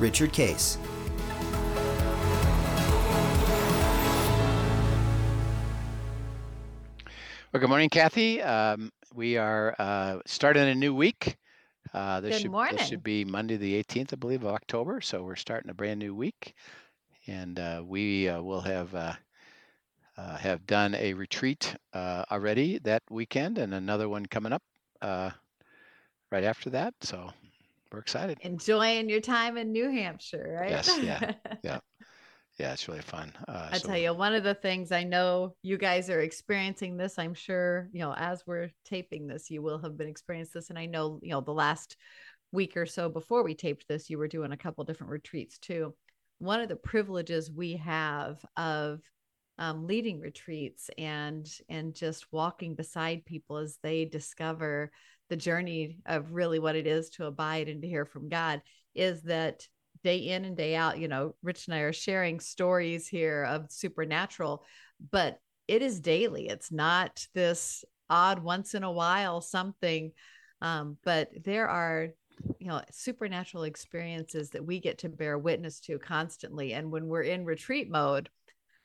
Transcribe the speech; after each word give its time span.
Richard 0.00 0.32
Case. 0.32 0.78
Well, 7.52 7.60
good 7.60 7.68
morning, 7.68 7.90
Kathy. 7.90 8.40
Um, 8.40 8.92
we 9.14 9.36
are 9.36 9.74
uh, 9.78 10.20
starting 10.24 10.68
a 10.68 10.74
new 10.74 10.94
week. 10.94 11.36
Uh, 11.92 12.20
this 12.20 12.36
Good 12.36 12.42
should 12.42 12.50
morning. 12.52 12.76
this 12.76 12.86
should 12.86 13.02
be 13.02 13.24
Monday, 13.24 13.56
the 13.56 13.82
18th, 13.82 14.12
I 14.12 14.16
believe, 14.16 14.44
of 14.44 14.54
October. 14.54 15.00
So 15.00 15.22
we're 15.24 15.36
starting 15.36 15.70
a 15.70 15.74
brand 15.74 15.98
new 15.98 16.14
week, 16.14 16.54
and 17.26 17.58
uh, 17.58 17.82
we 17.84 18.28
uh, 18.28 18.40
will 18.40 18.60
have 18.60 18.94
uh, 18.94 19.14
uh, 20.16 20.36
have 20.36 20.66
done 20.66 20.94
a 20.94 21.12
retreat 21.14 21.74
uh, 21.92 22.24
already 22.30 22.78
that 22.78 23.02
weekend, 23.10 23.58
and 23.58 23.74
another 23.74 24.08
one 24.08 24.26
coming 24.26 24.52
up 24.52 24.62
uh, 25.02 25.30
right 26.30 26.44
after 26.44 26.70
that. 26.70 26.94
So 27.00 27.30
we're 27.92 28.00
excited. 28.00 28.38
Enjoying 28.42 29.08
your 29.08 29.20
time 29.20 29.56
in 29.56 29.72
New 29.72 29.90
Hampshire, 29.90 30.58
right? 30.60 30.70
Yes, 30.70 30.98
yeah, 31.02 31.32
yeah. 31.62 31.78
Yeah, 32.58 32.74
it's 32.74 32.88
really 32.88 33.00
fun. 33.00 33.32
Uh, 33.48 33.70
I 33.72 33.78
so 33.78 33.88
tell 33.88 33.96
you, 33.96 34.12
one 34.12 34.34
of 34.34 34.44
the 34.44 34.54
things 34.54 34.92
I 34.92 35.02
know 35.02 35.54
you 35.62 35.78
guys 35.78 36.10
are 36.10 36.20
experiencing 36.20 36.98
this, 36.98 37.18
I'm 37.18 37.32
sure, 37.32 37.88
you 37.90 38.00
know, 38.00 38.12
as 38.14 38.42
we're 38.46 38.68
taping 38.84 39.26
this, 39.26 39.50
you 39.50 39.62
will 39.62 39.78
have 39.78 39.96
been 39.96 40.08
experiencing 40.08 40.52
this. 40.56 40.68
And 40.68 40.78
I 40.78 40.84
know, 40.84 41.20
you 41.22 41.30
know, 41.30 41.40
the 41.40 41.52
last 41.52 41.96
week 42.52 42.76
or 42.76 42.84
so 42.84 43.08
before 43.08 43.42
we 43.42 43.54
taped 43.54 43.86
this, 43.88 44.10
you 44.10 44.18
were 44.18 44.28
doing 44.28 44.52
a 44.52 44.58
couple 44.58 44.84
different 44.84 45.10
retreats 45.10 45.58
too. 45.58 45.94
One 46.38 46.60
of 46.60 46.68
the 46.68 46.76
privileges 46.76 47.50
we 47.50 47.76
have 47.76 48.44
of 48.58 49.00
um, 49.58 49.86
leading 49.86 50.20
retreats 50.20 50.90
and 50.98 51.50
and 51.68 51.94
just 51.94 52.26
walking 52.32 52.74
beside 52.74 53.24
people 53.24 53.58
as 53.58 53.78
they 53.82 54.06
discover 54.06 54.90
the 55.30 55.36
journey 55.36 55.96
of 56.04 56.32
really 56.32 56.58
what 56.58 56.76
it 56.76 56.86
is 56.86 57.08
to 57.10 57.24
abide 57.24 57.68
and 57.68 57.80
to 57.80 57.88
hear 57.88 58.04
from 58.04 58.28
God 58.28 58.60
is 58.94 59.22
that 59.22 59.66
day 60.04 60.18
in 60.18 60.44
and 60.44 60.56
day 60.56 60.76
out, 60.76 60.98
you 60.98 61.08
know, 61.08 61.34
Rich 61.42 61.66
and 61.66 61.74
I 61.74 61.80
are 61.80 61.92
sharing 61.92 62.40
stories 62.40 63.08
here 63.08 63.44
of 63.44 63.70
supernatural, 63.70 64.64
but 65.10 65.38
it 65.68 65.82
is 65.82 66.00
daily. 66.00 66.48
It's 66.48 66.72
not 66.72 67.26
this 67.34 67.84
odd 68.10 68.42
once 68.42 68.74
in 68.74 68.82
a 68.82 68.92
while 68.92 69.40
something. 69.40 70.12
Um, 70.60 70.98
but 71.04 71.30
there 71.44 71.68
are, 71.68 72.08
you 72.58 72.68
know, 72.68 72.82
supernatural 72.90 73.64
experiences 73.64 74.50
that 74.50 74.64
we 74.64 74.80
get 74.80 74.98
to 74.98 75.08
bear 75.08 75.38
witness 75.38 75.80
to 75.80 75.98
constantly. 75.98 76.74
And 76.74 76.90
when 76.90 77.06
we're 77.06 77.22
in 77.22 77.44
retreat 77.44 77.90
mode, 77.90 78.28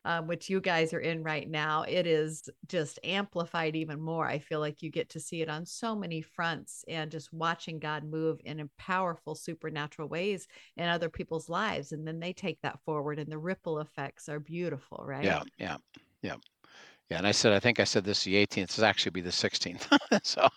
um, 0.05 0.27
which 0.27 0.49
you 0.49 0.61
guys 0.61 0.93
are 0.93 0.99
in 0.99 1.23
right 1.23 1.49
now, 1.49 1.81
it 1.81 2.05
is 2.05 2.47
just 2.67 2.99
amplified 3.03 3.75
even 3.75 3.99
more. 3.99 4.27
I 4.27 4.37
feel 4.37 4.59
like 4.59 4.83
you 4.83 4.91
get 4.91 5.09
to 5.09 5.19
see 5.19 5.41
it 5.41 5.49
on 5.49 5.65
so 5.65 5.95
many 5.95 6.21
fronts 6.21 6.85
and 6.87 7.09
just 7.09 7.33
watching 7.33 7.79
God 7.79 8.03
move 8.03 8.39
in 8.45 8.69
powerful 8.77 9.33
supernatural 9.33 10.07
ways 10.07 10.47
in 10.77 10.87
other 10.87 11.09
people's 11.09 11.49
lives. 11.49 11.91
And 11.91 12.07
then 12.07 12.19
they 12.19 12.33
take 12.33 12.61
that 12.61 12.79
forward, 12.85 13.17
and 13.17 13.31
the 13.31 13.39
ripple 13.39 13.79
effects 13.79 14.29
are 14.29 14.39
beautiful, 14.39 15.03
right? 15.05 15.23
yeah, 15.23 15.41
yeah, 15.57 15.77
yeah, 16.21 16.35
yeah. 17.09 17.17
And 17.17 17.25
I 17.25 17.31
said, 17.31 17.53
I 17.53 17.59
think 17.59 17.79
I 17.79 17.83
said 17.83 18.03
this 18.03 18.23
the 18.23 18.35
18th. 18.35 18.67
This 18.67 18.79
actually 18.79 19.11
be 19.11 19.21
the 19.21 19.31
16th. 19.31 19.97
so. 20.23 20.47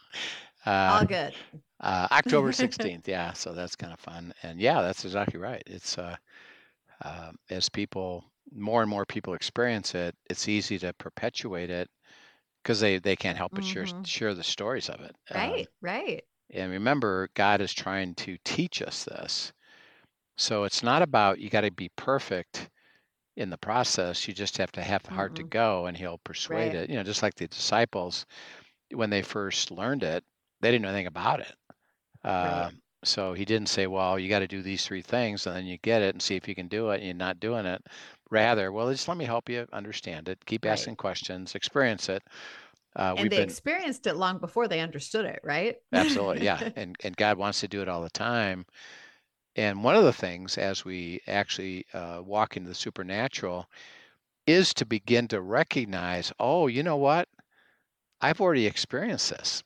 All 0.67 1.01
Uh, 1.01 1.05
good. 1.05 1.35
Uh, 1.81 2.07
October 2.11 2.51
16th. 2.53 3.09
Yeah. 3.09 3.33
So 3.33 3.55
that's 3.55 3.77
kind 3.77 3.95
of 3.95 4.01
fun. 4.01 4.35
And 4.43 4.61
yeah, 4.61 4.83
that's 4.83 5.07
exactly 5.07 5.41
right. 5.41 5.63
It's, 5.67 5.97
uh, 5.97 6.17
uh, 7.03 7.33
as 7.49 7.69
people, 7.69 8.25
more 8.53 8.83
and 8.83 8.91
more 8.91 9.07
people 9.07 9.35
experience 9.35 9.95
it, 9.95 10.17
it's 10.31 10.49
easy 10.49 10.79
to 10.81 10.93
perpetuate 10.95 11.71
it 11.71 11.91
because 12.63 12.81
they, 12.81 12.99
they 12.99 13.17
can't 13.17 13.39
help 13.39 13.55
but 13.55 13.65
share, 13.65 13.87
Mhm. 13.87 14.07
share 14.07 14.35
the 14.35 14.45
stories 14.45 14.89
of 14.91 15.01
it. 15.01 15.17
Um, 15.31 15.57
Right, 15.57 15.69
right. 15.81 16.25
and 16.51 16.73
remember, 16.73 17.29
God 17.35 17.61
is 17.61 17.75
trying 17.75 18.15
to 18.17 18.39
teach 18.45 18.83
us 18.83 19.05
this. 19.05 19.53
So 20.39 20.65
it's 20.65 20.83
not 20.83 21.03
about 21.03 21.41
you 21.41 21.51
got 21.51 21.63
to 21.63 21.71
be 21.71 21.91
perfect 21.97 22.71
in 23.37 23.51
the 23.51 23.59
process. 23.59 24.29
You 24.29 24.35
just 24.35 24.59
have 24.59 24.73
to 24.73 24.83
have 24.83 25.03
the 25.05 25.13
heart 25.13 25.35
to 25.37 25.45
Mm-mm. 25.45 25.51
go 25.51 25.87
and 25.87 25.97
he'll 25.97 26.19
persuade 26.19 26.75
Right. 26.75 26.75
it. 26.75 26.91
You 26.91 26.97
know, 26.97 27.05
just 27.05 27.23
like 27.23 27.35
the 27.37 27.49
disciples, 27.49 28.27
when 28.93 29.11
they 29.11 29.23
first 29.23 29.71
learned 29.71 30.03
it, 30.05 30.25
they 30.61 30.71
didn't 30.71 30.83
know 30.83 30.91
anything 30.91 31.07
about 31.09 31.41
it. 31.41 31.55
Right. 32.41 32.69
Um, 32.71 32.81
so 33.05 33.33
he 33.35 33.45
didn't 33.45 33.69
say, 33.69 33.87
well, 33.87 34.19
you 34.19 34.29
got 34.29 34.41
to 34.41 34.49
do 34.49 34.63
these 34.63 34.87
three 34.87 35.03
things 35.03 35.47
and 35.47 35.57
then 35.57 35.67
you 35.67 35.79
get 35.79 36.03
it 36.03 36.15
and 36.15 36.23
see 36.23 36.37
if 36.37 36.49
you 36.49 36.55
can 36.55 36.69
do 36.69 36.91
it 36.91 36.97
and 36.97 37.05
you're 37.05 37.15
not 37.15 37.41
doing 37.41 37.67
it. 37.67 37.83
Rather, 38.31 38.73
well, 38.73 38.91
just 38.91 39.09
let 39.09 39.17
me 39.17 39.25
help 39.27 39.49
you 39.49 39.67
understand 39.73 40.29
it. 40.29 40.45
Keep 40.47 40.65
Right. 40.67 40.67
asking 40.67 40.97
questions, 40.97 41.55
experience 41.55 42.09
it. 42.09 42.23
Uh, 42.97 43.17
And 43.17 43.19
we've 43.19 43.33
they 43.33 43.43
been 43.43 43.43
experienced 43.43 44.07
it 44.07 44.15
long 44.15 44.39
before 44.39 44.69
they 44.69 44.81
understood 44.81 45.25
it, 45.27 45.41
right? 45.43 45.77
absolutely, 45.93 46.45
yeah. 46.45 46.63
And, 46.77 46.97
and 47.03 47.17
God 47.17 47.39
wants 47.39 47.61
to 47.61 47.69
do 47.69 47.83
it 47.83 47.89
all 47.89 48.03
the 48.03 48.11
time. 48.11 48.65
And 49.57 49.85
one 49.85 49.97
of 49.97 50.05
the 50.05 50.13
things 50.13 50.59
as 50.59 50.85
we 50.85 51.21
actually 51.27 51.87
uh, 51.95 52.23
walk 52.25 52.57
into 52.57 52.69
the 52.71 52.75
supernatural 52.75 53.67
is 54.47 54.75
to 54.75 54.87
begin 54.87 55.29
to 55.29 55.41
recognize, 55.43 56.33
oh, 56.41 56.69
you 56.69 56.83
know 56.85 56.97
what? 56.99 57.29
I've 58.21 58.41
already 58.41 58.67
experienced 58.67 59.31
this. 59.31 59.65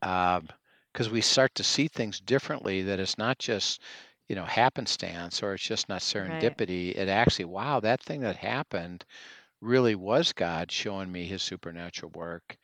because 0.00 1.10
we 1.10 1.20
start 1.20 1.54
to 1.56 1.64
see 1.64 1.88
things 1.88 2.20
differently 2.20 2.82
that 2.82 3.00
it's 3.00 3.18
not 3.18 3.38
just 3.38 3.82
you 4.30 4.36
know 4.36 4.46
happenstance 4.46 5.44
or 5.44 5.54
it's 5.54 5.64
just 5.64 5.90
not 5.90 6.02
Right. 6.16 6.56
serendipity 6.62 6.96
it 6.96 7.10
actually 7.10 7.46
wow 7.46 7.80
that 7.80 8.02
thing 8.02 8.22
that 8.22 8.36
happened 8.38 9.04
really 9.60 9.94
was 9.96 10.32
god 10.32 10.72
showing 10.72 11.12
me 11.12 11.26
his 11.26 11.42
supernatural 11.42 12.12
work 12.14 12.56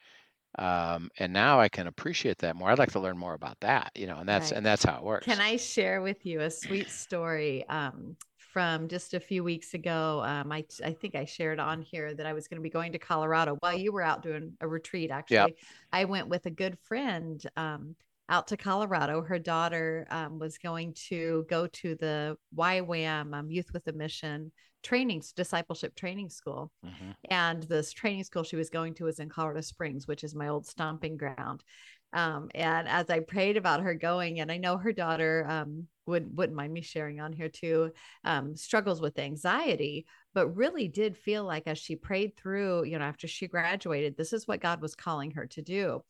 um, 0.59 1.11
and 1.19 1.33
now 1.33 1.61
i 1.61 1.69
can 1.69 1.87
appreciate 1.89 2.39
that 2.39 2.57
more 2.57 2.71
i'd 2.71 2.79
like 2.79 2.93
to 2.93 3.01
learn 3.01 3.19
more 3.19 3.35
about 3.35 3.59
that 3.61 3.93
you 3.97 4.07
know 4.07 4.19
and 4.19 4.29
that's 4.29 4.53
Right. 4.53 4.53
and 4.53 4.67
that's 4.67 4.85
how 4.85 4.99
it 4.99 5.05
works 5.05 5.27
Can 5.27 5.41
I 5.41 5.57
share 5.57 6.03
with 6.03 6.27
you 6.27 6.41
a 6.43 6.51
sweet 6.51 6.91
story 6.91 7.67
um, 7.69 8.17
from 8.39 8.89
just 8.89 9.15
a 9.15 9.21
few 9.21 9.45
weeks 9.45 9.75
ago? 9.75 10.23
Um, 10.25 10.53
I 10.53 10.65
I 10.85 10.93
think 10.95 11.15
I 11.17 11.25
shared 11.27 11.61
on 11.61 11.83
here 11.83 12.15
that 12.15 12.27
I 12.27 12.35
was 12.35 12.49
going 12.49 12.59
to 12.59 12.63
be 12.63 12.71
going 12.71 12.93
to 12.93 12.99
Colorado 12.99 13.57
while 13.61 13.75
you 13.75 13.93
were 13.93 14.03
out 14.03 14.23
doing 14.23 14.57
a 14.61 14.69
retreat. 14.69 15.11
Actually, 15.11 15.57
I 15.93 16.05
went 16.07 16.29
with 16.29 16.47
a 16.47 16.51
good 16.51 16.79
friend 16.81 17.43
um, 17.57 17.97
out 18.29 18.49
to 18.49 18.57
Colorado. 18.57 19.23
Her 19.23 19.39
daughter 19.39 20.07
um, 20.11 20.39
was 20.39 20.59
going 20.59 20.95
to 21.09 21.47
go 21.49 21.67
to 21.69 21.95
the 21.95 22.37
YWAM 22.57 23.35
um, 23.35 23.51
Youth 23.51 23.71
with 23.73 23.87
a 23.87 23.93
Mission 23.93 24.53
training 24.83 25.23
discipleship 25.35 25.97
training 25.97 26.29
school 26.29 26.71
Mhm. 26.85 27.15
and 27.29 27.63
this 27.65 27.93
training 27.93 28.23
school 28.23 28.45
she 28.45 28.55
was 28.55 28.71
going 28.71 28.95
to 28.95 29.05
was 29.05 29.19
in 29.19 29.29
Colorado 29.29 29.61
Springs, 29.61 30.07
which 30.07 30.23
is 30.23 30.35
my 30.35 30.49
old 30.49 30.65
stomping 30.67 31.17
ground. 31.17 31.65
Um, 32.13 32.51
and 32.55 32.87
as 32.89 33.11
I 33.11 33.19
prayed 33.21 33.57
about 33.57 33.81
her 33.83 33.95
going, 33.95 34.39
and 34.41 34.51
I 34.51 34.59
know 34.59 34.77
her 34.77 34.93
daughter 34.93 35.45
um, 35.49 35.89
would 36.07 36.37
wouldn't 36.37 36.57
mind 36.57 36.73
me 36.73 36.83
sharing 36.83 37.21
on 37.21 37.33
here 37.33 37.49
too, 37.49 37.91
um, 38.23 38.55
struggles 38.57 39.01
with 39.01 39.19
anxiety, 39.19 40.07
but 40.35 40.49
really 40.51 40.87
did 40.87 41.17
feel 41.17 41.45
like 41.45 41.67
as 41.67 41.79
she 41.79 41.97
prayed 41.97 42.37
through, 42.37 42.85
you 42.85 42.97
know, 42.99 43.05
after 43.05 43.27
she 43.27 43.49
graduated, 43.49 44.17
this 44.17 44.33
is 44.33 44.47
what 44.47 44.61
God 44.61 44.81
was 44.81 44.95
calling 44.95 45.33
her 45.33 45.47
to 45.49 45.63
do. 45.63 46.05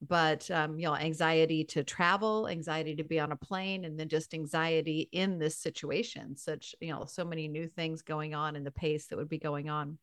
But 0.00 0.48
um, 0.50 0.78
you 0.78 0.86
know, 0.86 0.94
anxiety 0.94 1.64
to 1.64 1.82
travel, 1.82 2.46
anxiety 2.48 2.94
to 2.96 3.04
be 3.04 3.18
on 3.18 3.32
a 3.32 3.36
plane, 3.36 3.84
and 3.84 3.98
then 3.98 4.08
just 4.08 4.32
anxiety 4.32 5.08
in 5.10 5.38
this 5.38 5.58
situation. 5.58 6.36
Such 6.36 6.74
you 6.80 6.92
know, 6.92 7.04
so 7.04 7.24
many 7.24 7.48
new 7.48 7.66
things 7.68 8.02
going 8.02 8.34
on 8.34 8.54
in 8.54 8.62
the 8.62 8.70
pace 8.70 9.06
that 9.06 9.16
would 9.16 9.28
be 9.28 9.38
going 9.38 9.68
on. 9.68 9.98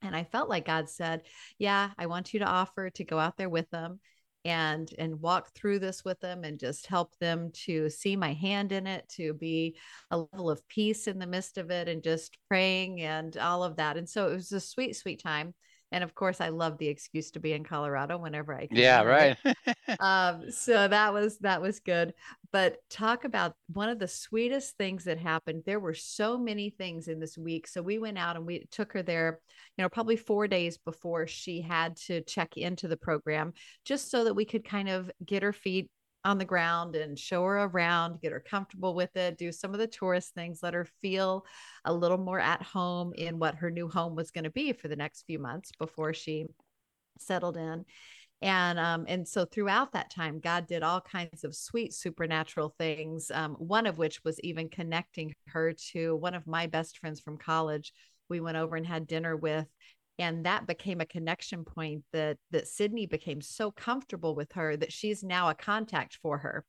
And 0.00 0.14
I 0.14 0.24
felt 0.24 0.48
like 0.48 0.66
God 0.66 0.88
said, 0.88 1.22
"Yeah, 1.58 1.90
I 1.98 2.06
want 2.06 2.32
you 2.32 2.40
to 2.40 2.46
offer 2.46 2.90
to 2.90 3.04
go 3.04 3.18
out 3.18 3.36
there 3.36 3.48
with 3.48 3.68
them 3.70 3.98
and 4.44 4.88
and 4.98 5.20
walk 5.20 5.52
through 5.54 5.80
this 5.80 6.04
with 6.04 6.20
them 6.20 6.44
and 6.44 6.58
just 6.58 6.86
help 6.86 7.16
them 7.18 7.50
to 7.64 7.88
see 7.90 8.14
my 8.16 8.32
hand 8.34 8.70
in 8.72 8.86
it, 8.86 9.08
to 9.16 9.34
be 9.34 9.76
a 10.10 10.18
level 10.18 10.50
of 10.50 10.66
peace 10.68 11.06
in 11.08 11.18
the 11.18 11.26
midst 11.26 11.58
of 11.58 11.70
it 11.70 11.88
and 11.88 12.02
just 12.02 12.36
praying 12.48 13.00
and 13.00 13.36
all 13.36 13.64
of 13.64 13.76
that." 13.76 13.96
And 13.96 14.08
so 14.08 14.28
it 14.28 14.34
was 14.34 14.52
a 14.52 14.60
sweet 14.60 14.94
sweet 14.96 15.20
time. 15.20 15.54
And 15.92 16.02
of 16.02 16.14
course, 16.14 16.40
I 16.40 16.48
love 16.48 16.78
the 16.78 16.88
excuse 16.88 17.30
to 17.32 17.40
be 17.40 17.52
in 17.52 17.64
Colorado 17.64 18.18
whenever 18.18 18.54
I 18.54 18.66
can. 18.66 18.76
yeah 18.78 19.02
right? 19.02 19.36
um 20.00 20.50
so 20.50 20.88
that 20.88 21.12
was 21.12 21.38
that 21.38 21.60
was 21.60 21.80
good 21.80 22.14
but 22.52 22.76
talk 22.90 23.24
about 23.24 23.54
one 23.72 23.88
of 23.88 23.98
the 23.98 24.08
sweetest 24.08 24.76
things 24.76 25.04
that 25.04 25.18
happened 25.18 25.62
there 25.66 25.80
were 25.80 25.94
so 25.94 26.38
many 26.38 26.70
things 26.70 27.08
in 27.08 27.20
this 27.20 27.36
week 27.38 27.66
so 27.66 27.82
we 27.82 27.98
went 27.98 28.18
out 28.18 28.36
and 28.36 28.46
we 28.46 28.66
took 28.70 28.92
her 28.92 29.02
there 29.02 29.40
you 29.76 29.82
know 29.82 29.88
probably 29.88 30.16
4 30.16 30.48
days 30.48 30.78
before 30.78 31.26
she 31.26 31.60
had 31.60 31.96
to 31.96 32.20
check 32.22 32.56
into 32.56 32.88
the 32.88 32.96
program 32.96 33.52
just 33.84 34.10
so 34.10 34.24
that 34.24 34.34
we 34.34 34.44
could 34.44 34.64
kind 34.64 34.88
of 34.88 35.10
get 35.24 35.42
her 35.42 35.52
feet 35.52 35.90
on 36.24 36.38
the 36.38 36.44
ground 36.44 36.94
and 36.94 37.18
show 37.18 37.42
her 37.44 37.64
around, 37.64 38.20
get 38.20 38.32
her 38.32 38.40
comfortable 38.40 38.94
with 38.94 39.16
it, 39.16 39.38
do 39.38 39.50
some 39.50 39.72
of 39.72 39.80
the 39.80 39.86
tourist 39.86 40.34
things, 40.34 40.62
let 40.62 40.74
her 40.74 40.86
feel 41.00 41.44
a 41.84 41.92
little 41.92 42.18
more 42.18 42.38
at 42.38 42.62
home 42.62 43.12
in 43.16 43.38
what 43.38 43.56
her 43.56 43.70
new 43.70 43.88
home 43.88 44.14
was 44.14 44.30
going 44.30 44.44
to 44.44 44.50
be 44.50 44.72
for 44.72 44.88
the 44.88 44.96
next 44.96 45.22
few 45.22 45.38
months 45.38 45.72
before 45.78 46.14
she 46.14 46.46
settled 47.18 47.56
in. 47.56 47.84
And 48.40 48.78
um, 48.78 49.04
and 49.06 49.26
so 49.26 49.44
throughout 49.44 49.92
that 49.92 50.10
time 50.10 50.40
god 50.40 50.66
did 50.66 50.82
all 50.82 51.00
kinds 51.00 51.44
of 51.44 51.54
sweet 51.54 51.94
supernatural 51.94 52.74
things 52.76 53.30
um, 53.32 53.52
one 53.54 53.86
of 53.86 53.98
which 53.98 54.24
was 54.24 54.40
even 54.40 54.68
connecting 54.68 55.32
her 55.46 55.72
to 55.92 56.16
one 56.16 56.34
of 56.34 56.46
my 56.46 56.66
best 56.66 56.98
friends 56.98 57.20
from 57.20 57.38
college. 57.38 57.92
We 58.28 58.40
went 58.40 58.56
over 58.56 58.74
and 58.74 58.86
had 58.86 59.06
dinner 59.06 59.36
with 59.36 59.66
and 60.22 60.46
that 60.46 60.66
became 60.66 61.00
a 61.00 61.06
connection 61.06 61.64
point 61.64 62.02
that 62.12 62.38
that 62.50 62.66
sydney 62.66 63.06
became 63.06 63.40
so 63.40 63.70
comfortable 63.70 64.34
with 64.34 64.52
her 64.52 64.76
that 64.76 64.92
she's 64.92 65.22
now 65.22 65.48
a 65.48 65.54
contact 65.54 66.18
for 66.22 66.38
her 66.38 66.64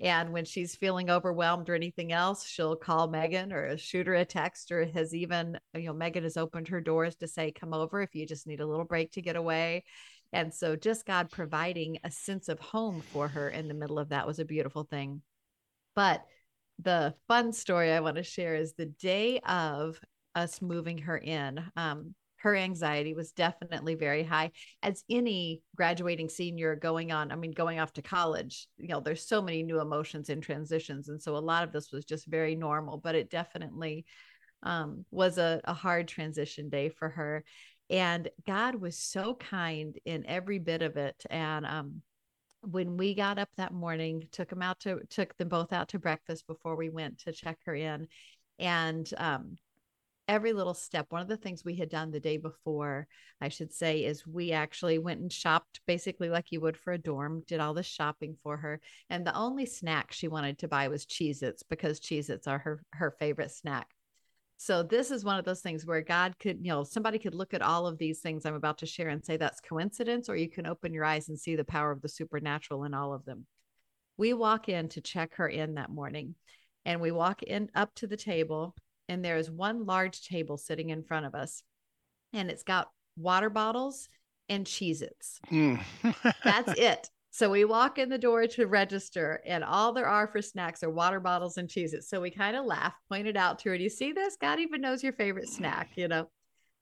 and 0.00 0.32
when 0.32 0.44
she's 0.44 0.76
feeling 0.76 1.10
overwhelmed 1.10 1.68
or 1.68 1.74
anything 1.74 2.12
else, 2.12 2.46
she'll 2.46 2.76
call 2.76 3.08
Megan 3.08 3.52
or 3.52 3.76
shoot 3.76 4.06
her 4.06 4.14
a 4.14 4.24
text 4.24 4.70
or 4.70 4.84
has 4.86 5.12
even, 5.12 5.58
you 5.74 5.86
know, 5.86 5.92
Megan 5.92 6.22
has 6.22 6.36
opened 6.36 6.68
her 6.68 6.80
doors 6.80 7.16
to 7.16 7.26
say, 7.26 7.50
come 7.50 7.74
over 7.74 8.00
if 8.00 8.14
you 8.14 8.24
just 8.24 8.46
need 8.46 8.60
a 8.60 8.66
little 8.66 8.84
break 8.84 9.10
to 9.12 9.22
get 9.22 9.34
away. 9.34 9.84
And 10.32 10.54
so 10.54 10.76
just 10.76 11.04
God 11.04 11.30
providing 11.30 11.98
a 12.04 12.12
sense 12.12 12.48
of 12.48 12.60
home 12.60 13.02
for 13.12 13.26
her 13.26 13.48
in 13.48 13.66
the 13.66 13.74
middle 13.74 13.98
of 13.98 14.10
that 14.10 14.26
was 14.26 14.38
a 14.38 14.44
beautiful 14.44 14.84
thing. 14.84 15.22
But 15.96 16.24
the 16.78 17.14
fun 17.26 17.52
story 17.52 17.90
I 17.90 17.98
want 18.00 18.16
to 18.18 18.22
share 18.22 18.54
is 18.54 18.74
the 18.74 18.86
day 18.86 19.40
of 19.40 19.98
us 20.36 20.62
moving 20.62 20.98
her 20.98 21.18
in. 21.18 21.60
Um, 21.74 22.14
her 22.38 22.54
anxiety 22.54 23.14
was 23.14 23.32
definitely 23.32 23.94
very 23.94 24.22
high. 24.22 24.50
As 24.82 25.04
any 25.10 25.62
graduating 25.76 26.28
senior 26.28 26.76
going 26.76 27.12
on 27.12 27.30
i 27.32 27.36
mean 27.36 27.52
going 27.52 27.78
off 27.78 27.92
to 27.92 28.02
college 28.02 28.66
you 28.76 28.88
know 28.88 29.00
there's 29.00 29.26
so 29.26 29.40
many 29.42 29.62
new 29.62 29.80
emotions 29.80 30.28
and 30.28 30.42
transitions. 30.42 31.08
And 31.08 31.20
so 31.20 31.36
a 31.36 31.38
lot 31.38 31.64
of 31.64 31.72
this 31.72 31.92
was 31.92 32.04
just 32.04 32.26
very 32.26 32.54
normal 32.54 32.98
but 32.98 33.14
it 33.14 33.30
definitely 33.30 34.04
um, 34.62 35.04
was 35.10 35.38
a, 35.38 35.60
a 35.64 35.74
hard 35.74 36.08
transition 36.08 36.68
day 36.68 36.88
for 36.88 37.08
her. 37.08 37.44
And 37.90 38.28
God 38.46 38.74
was 38.74 38.98
so 38.98 39.34
kind 39.34 39.96
in 40.04 40.26
every 40.26 40.58
bit 40.58 40.82
of 40.82 40.96
it. 40.96 41.24
And 41.30 41.64
um, 41.64 42.02
when 42.62 42.96
we 42.96 43.14
got 43.14 43.38
up 43.38 43.48
that 43.56 43.72
morning, 43.72 44.28
took 44.32 44.50
them 44.50 44.62
out 44.62 44.80
to 44.80 45.00
took 45.08 45.36
them 45.36 45.48
both 45.48 45.72
out 45.72 45.88
to 45.90 45.98
breakfast 45.98 46.46
before 46.46 46.76
we 46.76 46.90
went 46.90 47.20
to 47.20 47.32
check 47.32 47.58
her 47.64 47.74
in, 47.74 48.08
and 48.58 49.08
um, 49.16 49.56
every 50.28 50.52
little 50.52 50.74
step. 50.74 51.06
One 51.08 51.22
of 51.22 51.28
the 51.28 51.38
things 51.38 51.64
we 51.64 51.76
had 51.76 51.88
done 51.88 52.10
the 52.10 52.20
day 52.20 52.36
before, 52.36 53.08
I 53.40 53.48
should 53.48 53.72
say, 53.72 54.04
is 54.04 54.26
we 54.26 54.52
actually 54.52 54.98
went 54.98 55.20
and 55.20 55.32
shopped 55.32 55.80
basically 55.86 56.28
like 56.28 56.52
you 56.52 56.60
would 56.60 56.76
for 56.76 56.92
a 56.92 56.98
dorm, 56.98 57.42
did 57.46 57.58
all 57.58 57.74
the 57.74 57.82
shopping 57.82 58.36
for 58.42 58.58
her. 58.58 58.80
And 59.08 59.26
the 59.26 59.34
only 59.34 59.64
snack 59.64 60.12
she 60.12 60.28
wanted 60.28 60.58
to 60.58 60.68
buy 60.68 60.88
was 60.88 61.06
Cheez 61.06 61.42
Its 61.42 61.62
because 61.62 61.98
Cheez 61.98 62.28
Its 62.28 62.46
are 62.46 62.58
her, 62.58 62.82
her 62.92 63.16
favorite 63.18 63.50
snack. 63.50 63.88
So 64.58 64.82
this 64.82 65.10
is 65.10 65.24
one 65.24 65.38
of 65.38 65.44
those 65.44 65.60
things 65.60 65.86
where 65.86 66.02
God 66.02 66.36
could, 66.38 66.58
you 66.60 66.72
know, 66.72 66.82
somebody 66.82 67.18
could 67.18 67.34
look 67.34 67.54
at 67.54 67.62
all 67.62 67.86
of 67.86 67.96
these 67.96 68.18
things 68.18 68.44
I'm 68.44 68.56
about 68.56 68.78
to 68.78 68.86
share 68.86 69.08
and 69.08 69.24
say 69.24 69.36
that's 69.36 69.60
coincidence, 69.60 70.28
or 70.28 70.36
you 70.36 70.50
can 70.50 70.66
open 70.66 70.92
your 70.92 71.04
eyes 71.04 71.28
and 71.28 71.38
see 71.38 71.54
the 71.54 71.64
power 71.64 71.92
of 71.92 72.02
the 72.02 72.08
supernatural 72.08 72.84
in 72.84 72.92
all 72.92 73.14
of 73.14 73.24
them. 73.24 73.46
We 74.16 74.34
walk 74.34 74.68
in 74.68 74.88
to 74.90 75.00
check 75.00 75.36
her 75.36 75.48
in 75.48 75.74
that 75.74 75.90
morning, 75.90 76.34
and 76.84 77.00
we 77.00 77.12
walk 77.12 77.44
in 77.44 77.70
up 77.76 77.94
to 77.96 78.08
the 78.08 78.16
table, 78.16 78.74
and 79.08 79.24
there 79.24 79.36
is 79.36 79.50
one 79.50 79.86
large 79.86 80.22
table 80.22 80.56
sitting 80.56 80.90
in 80.90 81.02
front 81.02 81.26
of 81.26 81.34
us, 81.34 81.62
and 82.32 82.50
it's 82.50 82.62
got 82.62 82.90
water 83.16 83.50
bottles 83.50 84.08
and 84.48 84.66
Cheez 84.66 85.02
Its. 85.02 85.40
Mm. 85.50 85.82
that's 86.44 86.72
it. 86.78 87.08
So 87.30 87.50
we 87.50 87.64
walk 87.64 87.98
in 87.98 88.08
the 88.08 88.18
door 88.18 88.46
to 88.46 88.66
register, 88.66 89.40
and 89.46 89.62
all 89.62 89.92
there 89.92 90.08
are 90.08 90.26
for 90.26 90.42
snacks 90.42 90.82
are 90.82 90.90
water 90.90 91.20
bottles 91.20 91.56
and 91.56 91.68
Cheez 91.68 91.92
Its. 91.92 92.08
So 92.08 92.20
we 92.20 92.30
kind 92.30 92.56
of 92.56 92.64
laugh, 92.64 92.94
pointed 93.08 93.36
out 93.36 93.58
to 93.60 93.70
her, 93.70 93.76
Do 93.76 93.84
you 93.84 93.90
see 93.90 94.12
this? 94.12 94.36
God 94.40 94.60
even 94.60 94.80
knows 94.80 95.02
your 95.02 95.12
favorite 95.12 95.48
snack, 95.48 95.90
you 95.96 96.08
know. 96.08 96.28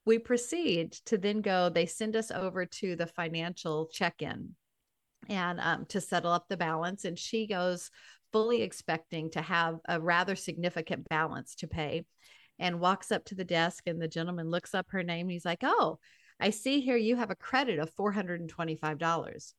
We 0.05 0.19
proceed 0.19 0.93
to 1.07 1.19
then 1.19 1.41
go, 1.41 1.69
they 1.69 1.87
send 1.87 2.15
us 2.15 2.31
over 2.31 2.65
to 2.65 2.95
the 2.95 3.09
financial 3.09 3.89
check 3.93 4.23
in 4.23 4.55
and 5.29 5.61
um, 5.61 5.87
to 5.87 6.01
settle 6.01 6.31
up 6.31 6.47
the 6.49 6.57
balance. 6.57 7.05
And 7.05 7.19
she 7.19 7.49
goes 7.49 7.91
fully 8.37 8.61
expecting 8.61 9.31
to 9.31 9.41
have 9.41 9.79
a 9.89 9.99
rather 9.99 10.37
significant 10.37 11.09
balance 11.09 11.55
to 11.55 11.67
pay 11.67 12.05
and 12.59 12.79
walks 12.79 13.11
up 13.11 13.25
to 13.25 13.35
the 13.35 13.47
desk. 13.47 13.85
And 13.87 13.99
the 13.99 14.07
gentleman 14.07 14.51
looks 14.51 14.75
up 14.75 14.91
her 14.91 15.03
name. 15.03 15.31
he's 15.31 15.47
like, 15.47 15.61
Oh, 15.63 15.99
I 16.39 16.51
see 16.51 16.83
here 16.83 16.99
you 16.99 17.17
have 17.17 17.31
a 17.31 17.35
credit 17.35 17.79
of 17.79 17.95
$425. 17.97 19.55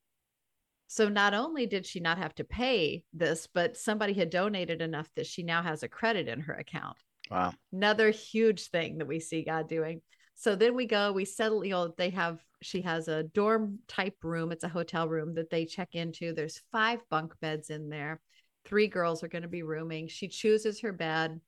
So 0.86 1.10
not 1.10 1.34
only 1.34 1.66
did 1.66 1.88
she 1.88 2.00
not 2.00 2.20
have 2.20 2.36
to 2.36 2.44
pay 2.44 3.04
this, 3.14 3.48
but 3.52 3.78
somebody 3.78 4.14
had 4.14 4.30
donated 4.30 4.84
enough 4.84 5.10
that 5.16 5.26
she 5.26 5.42
now 5.42 5.64
has 5.64 5.82
a 5.82 5.90
credit 5.90 6.28
in 6.28 6.42
her 6.42 6.54
account. 6.54 6.98
Wow. 7.32 7.54
Another 7.74 8.12
huge 8.12 8.70
thing 8.70 9.00
that 9.00 9.08
we 9.08 9.20
see 9.20 9.44
God 9.44 9.68
doing. 9.68 10.04
So 10.36 10.56
then 10.56 10.76
we 10.76 10.86
go, 10.86 11.12
we 11.14 11.26
settle, 11.26 11.66
you 11.66 11.72
know, 11.72 11.96
they 11.98 12.12
have, 12.12 12.40
she 12.62 12.84
has 12.84 13.08
a 13.08 13.24
dorm 13.24 13.80
type 13.88 14.18
room. 14.22 14.52
It's 14.52 14.64
a 14.64 14.70
hotel 14.70 15.10
room 15.10 15.34
that 15.34 15.50
they 15.50 15.66
check 15.66 15.96
into. 15.96 16.32
There's 16.32 16.62
five 16.72 17.00
bunk 17.10 17.34
beds 17.42 17.72
in 17.72 17.90
there. 17.90 18.22
Three 18.68 18.88
girls 18.88 19.24
are 19.24 19.30
going 19.30 19.44
to 19.44 19.48
be 19.48 19.64
rooming. 19.64 20.08
She 20.08 20.28
chooses 20.28 20.82
her 20.82 20.92
bed, 20.92 21.40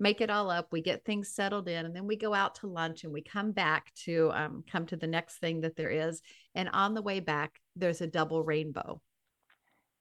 make 0.00 0.20
it 0.20 0.30
all 0.30 0.50
up. 0.50 0.68
We 0.72 0.82
get 0.82 1.04
things 1.04 1.32
settled 1.32 1.68
in, 1.68 1.86
and 1.86 1.94
then 1.94 2.06
we 2.06 2.16
go 2.16 2.34
out 2.34 2.56
to 2.56 2.66
lunch 2.66 3.04
and 3.04 3.12
we 3.12 3.22
come 3.22 3.52
back 3.52 3.92
to 4.04 4.30
um, 4.34 4.64
come 4.70 4.84
to 4.86 4.96
the 4.96 5.06
next 5.06 5.38
thing 5.38 5.60
that 5.60 5.76
there 5.76 5.90
is. 5.90 6.20
And 6.54 6.68
on 6.70 6.94
the 6.94 7.02
way 7.02 7.20
back, 7.20 7.60
there's 7.76 8.00
a 8.00 8.06
double 8.06 8.42
rainbow. 8.42 9.00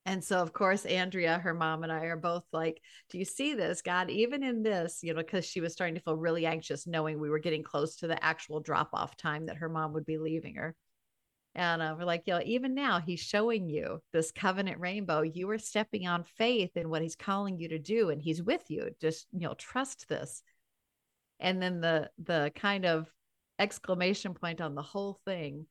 And 0.07 0.23
so, 0.23 0.39
of 0.39 0.53
course, 0.53 0.85
Andrea, 0.85 1.39
her 1.39 1.53
mom, 1.53 1.81
and 1.83 1.91
I 1.91 2.05
are 2.05 2.17
both 2.17 2.43
like, 2.51 2.79
Do 3.09 3.17
you 3.17 3.25
see 3.25 3.55
this, 3.55 3.81
God? 3.81 4.09
Even 4.09 4.43
in 4.43 4.61
this, 4.61 4.99
you 5.01 5.13
know, 5.13 5.21
because 5.21 5.45
she 5.45 5.61
was 5.61 5.73
starting 5.73 5.95
to 5.95 6.01
feel 6.01 6.15
really 6.15 6.45
anxious 6.45 6.85
knowing 6.85 7.19
we 7.19 7.29
were 7.29 7.39
getting 7.39 7.63
close 7.63 7.95
to 7.97 8.07
the 8.07 8.23
actual 8.23 8.59
drop 8.59 8.89
off 8.93 9.17
time 9.17 9.47
that 9.47 9.57
her 9.57 9.69
mom 9.69 9.93
would 9.93 10.05
be 10.05 10.17
leaving 10.17 10.55
her. 10.55 10.75
And 11.55 11.81
uh, 11.81 11.95
we're 11.97 12.05
like, 12.05 12.27
know, 12.27 12.41
even 12.43 12.75
now, 12.75 12.99
he's 12.99 13.21
showing 13.21 13.69
you 13.69 14.01
this 14.11 14.31
covenant 14.31 14.79
rainbow. 14.79 15.21
You 15.21 15.49
are 15.51 15.57
stepping 15.57 16.05
on 16.05 16.23
faith 16.23 16.75
in 16.75 16.89
what 16.89 17.01
he's 17.01 17.15
calling 17.15 17.57
you 17.57 17.69
to 17.69 17.79
do, 17.79 18.09
and 18.09 18.21
he's 18.21 18.43
with 18.43 18.69
you. 18.69 18.89
Just, 18.99 19.27
you 19.31 19.47
know, 19.47 19.53
trust 19.53 20.09
this. 20.09 20.43
And 21.39 21.61
then 21.61 21.81
the 21.81 22.09
the 22.17 22.51
kind 22.55 22.85
of 22.85 23.09
exclamation 23.57 24.33
point 24.33 24.59
on 24.59 24.75
the 24.75 24.81
whole 24.81 25.19
thing 25.25 25.65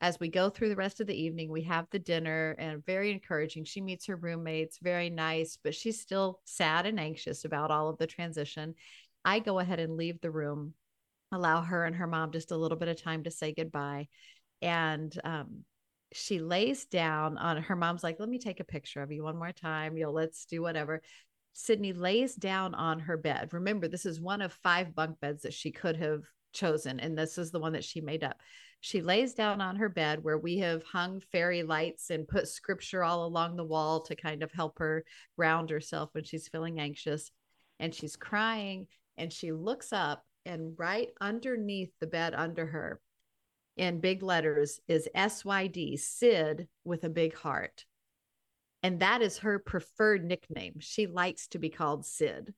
as 0.00 0.20
we 0.20 0.28
go 0.28 0.48
through 0.48 0.68
the 0.68 0.76
rest 0.76 1.00
of 1.00 1.06
the 1.06 1.20
evening, 1.20 1.50
we 1.50 1.62
have 1.62 1.86
the 1.90 1.98
dinner 1.98 2.54
and 2.58 2.84
very 2.86 3.10
encouraging. 3.10 3.64
She 3.64 3.80
meets 3.80 4.06
her 4.06 4.16
roommates, 4.16 4.78
very 4.80 5.10
nice, 5.10 5.58
but 5.62 5.74
she's 5.74 6.00
still 6.00 6.40
sad 6.44 6.86
and 6.86 7.00
anxious 7.00 7.44
about 7.44 7.70
all 7.70 7.88
of 7.88 7.98
the 7.98 8.06
transition. 8.06 8.74
I 9.24 9.40
go 9.40 9.58
ahead 9.58 9.80
and 9.80 9.96
leave 9.96 10.20
the 10.20 10.30
room, 10.30 10.74
allow 11.32 11.62
her 11.62 11.84
and 11.84 11.96
her 11.96 12.06
mom 12.06 12.30
just 12.30 12.52
a 12.52 12.56
little 12.56 12.78
bit 12.78 12.88
of 12.88 13.02
time 13.02 13.24
to 13.24 13.30
say 13.30 13.52
goodbye. 13.52 14.06
And 14.62 15.18
um, 15.24 15.64
she 16.12 16.40
lays 16.40 16.86
down 16.86 17.38
on 17.38 17.62
her 17.62 17.76
mom's 17.76 18.02
like, 18.02 18.18
Let 18.18 18.28
me 18.28 18.38
take 18.38 18.60
a 18.60 18.64
picture 18.64 19.02
of 19.02 19.12
you 19.12 19.22
one 19.22 19.36
more 19.36 19.52
time. 19.52 19.96
You 19.96 20.04
know, 20.04 20.12
let's 20.12 20.44
do 20.46 20.62
whatever. 20.62 21.02
Sydney 21.52 21.92
lays 21.92 22.34
down 22.34 22.74
on 22.74 23.00
her 23.00 23.16
bed. 23.16 23.52
Remember, 23.52 23.88
this 23.88 24.06
is 24.06 24.20
one 24.20 24.42
of 24.42 24.52
five 24.52 24.94
bunk 24.94 25.18
beds 25.20 25.42
that 25.42 25.54
she 25.54 25.72
could 25.72 25.96
have 25.96 26.22
chosen, 26.52 27.00
and 27.00 27.18
this 27.18 27.36
is 27.36 27.50
the 27.50 27.58
one 27.58 27.72
that 27.72 27.84
she 27.84 28.00
made 28.00 28.22
up. 28.22 28.36
She 28.80 29.02
lays 29.02 29.34
down 29.34 29.60
on 29.60 29.76
her 29.76 29.88
bed 29.88 30.22
where 30.22 30.38
we 30.38 30.58
have 30.58 30.84
hung 30.84 31.20
fairy 31.32 31.64
lights 31.64 32.10
and 32.10 32.28
put 32.28 32.46
scripture 32.46 33.02
all 33.02 33.26
along 33.26 33.56
the 33.56 33.64
wall 33.64 34.02
to 34.02 34.14
kind 34.14 34.44
of 34.44 34.52
help 34.52 34.78
her 34.78 35.04
ground 35.36 35.70
herself 35.70 36.10
when 36.12 36.22
she's 36.22 36.46
feeling 36.46 36.78
anxious. 36.78 37.32
And 37.80 37.92
she's 37.92 38.14
crying 38.14 38.86
and 39.16 39.32
she 39.32 39.50
looks 39.50 39.92
up, 39.92 40.24
and 40.46 40.74
right 40.78 41.08
underneath 41.20 41.90
the 41.98 42.06
bed 42.06 42.34
under 42.34 42.66
her, 42.66 43.00
in 43.78 44.00
big 44.00 44.22
letters, 44.22 44.80
is 44.88 45.08
SYD, 45.14 45.98
Sid 45.98 46.68
with 46.84 47.04
a 47.04 47.10
big 47.10 47.34
heart. 47.34 47.84
And 48.82 49.00
that 49.00 49.22
is 49.22 49.38
her 49.38 49.58
preferred 49.58 50.24
nickname. 50.24 50.74
She 50.78 51.06
likes 51.06 51.48
to 51.48 51.58
be 51.58 51.70
called 51.70 52.06
Sid 52.06 52.54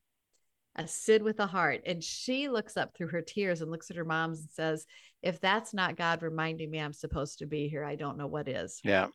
a 0.75 0.87
Sid 0.87 1.21
with 1.21 1.39
a 1.39 1.47
heart. 1.47 1.81
And 1.85 2.03
she 2.03 2.49
looks 2.49 2.77
up 2.77 2.95
through 2.95 3.09
her 3.09 3.21
tears 3.21 3.61
and 3.61 3.71
looks 3.71 3.91
at 3.91 3.97
her 3.97 4.05
moms 4.05 4.39
and 4.39 4.49
says, 4.49 4.85
If 5.21 5.39
that's 5.39 5.73
not 5.73 5.97
God 5.97 6.21
reminding 6.21 6.69
me 6.69 6.79
I'm 6.79 6.93
supposed 6.93 7.39
to 7.39 7.45
be 7.45 7.67
here, 7.67 7.83
I 7.83 7.95
don't 7.95 8.17
know 8.17 8.27
what 8.27 8.47
is. 8.47 8.79
Yeah. 8.83 9.07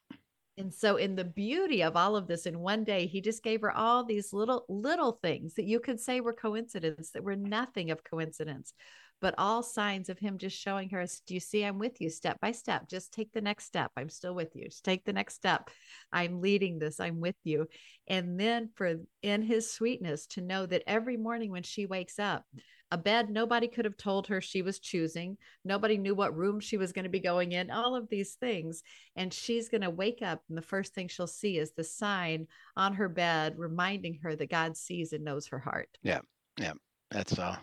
And 0.58 0.72
so, 0.72 0.96
in 0.96 1.16
the 1.16 1.24
beauty 1.24 1.82
of 1.82 1.96
all 1.96 2.16
of 2.16 2.26
this, 2.26 2.46
in 2.46 2.58
one 2.58 2.82
day, 2.82 3.06
he 3.06 3.20
just 3.20 3.42
gave 3.42 3.60
her 3.60 3.70
all 3.70 4.04
these 4.04 4.32
little, 4.32 4.64
little 4.68 5.12
things 5.22 5.54
that 5.54 5.66
you 5.66 5.80
could 5.80 6.00
say 6.00 6.20
were 6.20 6.32
coincidence, 6.32 7.10
that 7.10 7.24
were 7.24 7.36
nothing 7.36 7.90
of 7.90 8.02
coincidence, 8.02 8.72
but 9.20 9.34
all 9.38 9.62
signs 9.62 10.08
of 10.08 10.18
him 10.18 10.38
just 10.38 10.58
showing 10.58 10.90
her, 10.90 11.04
Do 11.26 11.34
you 11.34 11.40
see? 11.40 11.64
I'm 11.64 11.78
with 11.78 12.00
you 12.00 12.10
step 12.10 12.38
by 12.40 12.52
step. 12.52 12.88
Just 12.88 13.12
take 13.12 13.32
the 13.32 13.40
next 13.40 13.64
step. 13.64 13.90
I'm 13.96 14.10
still 14.10 14.34
with 14.34 14.54
you. 14.54 14.64
Just 14.64 14.84
take 14.84 15.04
the 15.04 15.12
next 15.12 15.34
step. 15.34 15.70
I'm 16.12 16.40
leading 16.40 16.78
this. 16.78 17.00
I'm 17.00 17.20
with 17.20 17.36
you. 17.44 17.66
And 18.06 18.38
then 18.38 18.70
for 18.74 18.96
in 19.22 19.42
his 19.42 19.72
sweetness 19.72 20.26
to 20.28 20.40
know 20.40 20.66
that 20.66 20.82
every 20.86 21.16
morning 21.16 21.50
when 21.50 21.62
she 21.62 21.86
wakes 21.86 22.18
up, 22.18 22.44
a 22.92 22.98
bed 22.98 23.30
nobody 23.30 23.66
could 23.66 23.84
have 23.84 23.96
told 23.96 24.28
her 24.28 24.40
she 24.40 24.62
was 24.62 24.78
choosing. 24.78 25.36
Nobody 25.64 25.98
knew 25.98 26.14
what 26.14 26.36
room 26.36 26.60
she 26.60 26.76
was 26.76 26.92
going 26.92 27.04
to 27.04 27.10
be 27.10 27.20
going 27.20 27.52
in, 27.52 27.70
all 27.70 27.96
of 27.96 28.08
these 28.08 28.34
things. 28.34 28.82
And 29.16 29.34
she's 29.34 29.68
going 29.68 29.80
to 29.80 29.90
wake 29.90 30.22
up, 30.22 30.42
and 30.48 30.56
the 30.56 30.62
first 30.62 30.94
thing 30.94 31.08
she'll 31.08 31.26
see 31.26 31.58
is 31.58 31.72
the 31.72 31.82
sign 31.82 32.46
on 32.76 32.94
her 32.94 33.08
bed 33.08 33.54
reminding 33.56 34.20
her 34.22 34.36
that 34.36 34.50
God 34.50 34.76
sees 34.76 35.12
and 35.12 35.24
knows 35.24 35.48
her 35.48 35.58
heart. 35.58 35.88
Yeah. 36.02 36.20
Yeah. 36.58 36.74
That's 37.10 37.38
uh, 37.38 37.56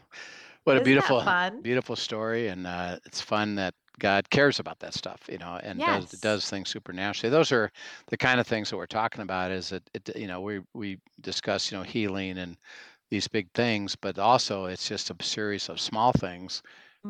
what 0.66 0.78
a 0.78 0.82
Isn't 0.82 0.82
beautiful, 0.82 1.36
beautiful 1.62 1.96
story. 1.96 2.48
And 2.48 2.68
uh, 2.68 3.00
it's 3.06 3.22
fun 3.22 3.56
that 3.56 3.76
God 4.00 4.30
cares 4.30 4.60
about 4.60 4.80
that 4.80 4.94
stuff, 4.94 5.28
you 5.30 5.38
know, 5.38 5.60
and 5.64 5.84
does 5.84 6.08
Yes. 6.08 6.20
does 6.20 6.50
things 6.50 6.70
supernaturally. 6.70 7.32
Those 7.32 7.52
are 7.52 7.72
the 8.08 8.18
kind 8.18 8.40
of 8.40 8.48
things 8.48 8.70
that 8.70 8.78
we're 8.78 8.88
talking 8.88 9.22
about. 9.22 9.52
Is 9.52 9.70
that 9.70 9.90
it? 9.94 10.16
You 10.16 10.28
know, 10.28 10.42
we 10.42 10.62
we 10.74 11.00
discuss 11.22 11.72
you 11.72 11.78
know 11.78 11.84
healing 11.84 12.38
and 12.38 12.58
these 13.12 13.28
big 13.28 13.52
things, 13.54 13.96
but 13.96 14.18
also 14.20 14.66
it's 14.66 14.88
just 14.88 15.12
a 15.12 15.16
series 15.24 15.70
of 15.70 15.80
small 15.80 16.12
things 16.14 16.62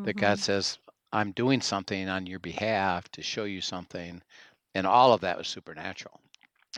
that 0.04 0.16
God 0.16 0.38
Mhm. 0.38 0.40
says, 0.40 0.78
"I'm 1.12 1.32
doing 1.32 1.60
something 1.62 2.08
on 2.08 2.26
your 2.26 2.40
behalf 2.40 3.08
to 3.12 3.22
show 3.22 3.44
you 3.44 3.60
something," 3.62 4.22
and 4.74 4.86
all 4.86 5.12
of 5.14 5.20
that 5.22 5.38
was 5.38 5.48
supernatural. 5.48 6.20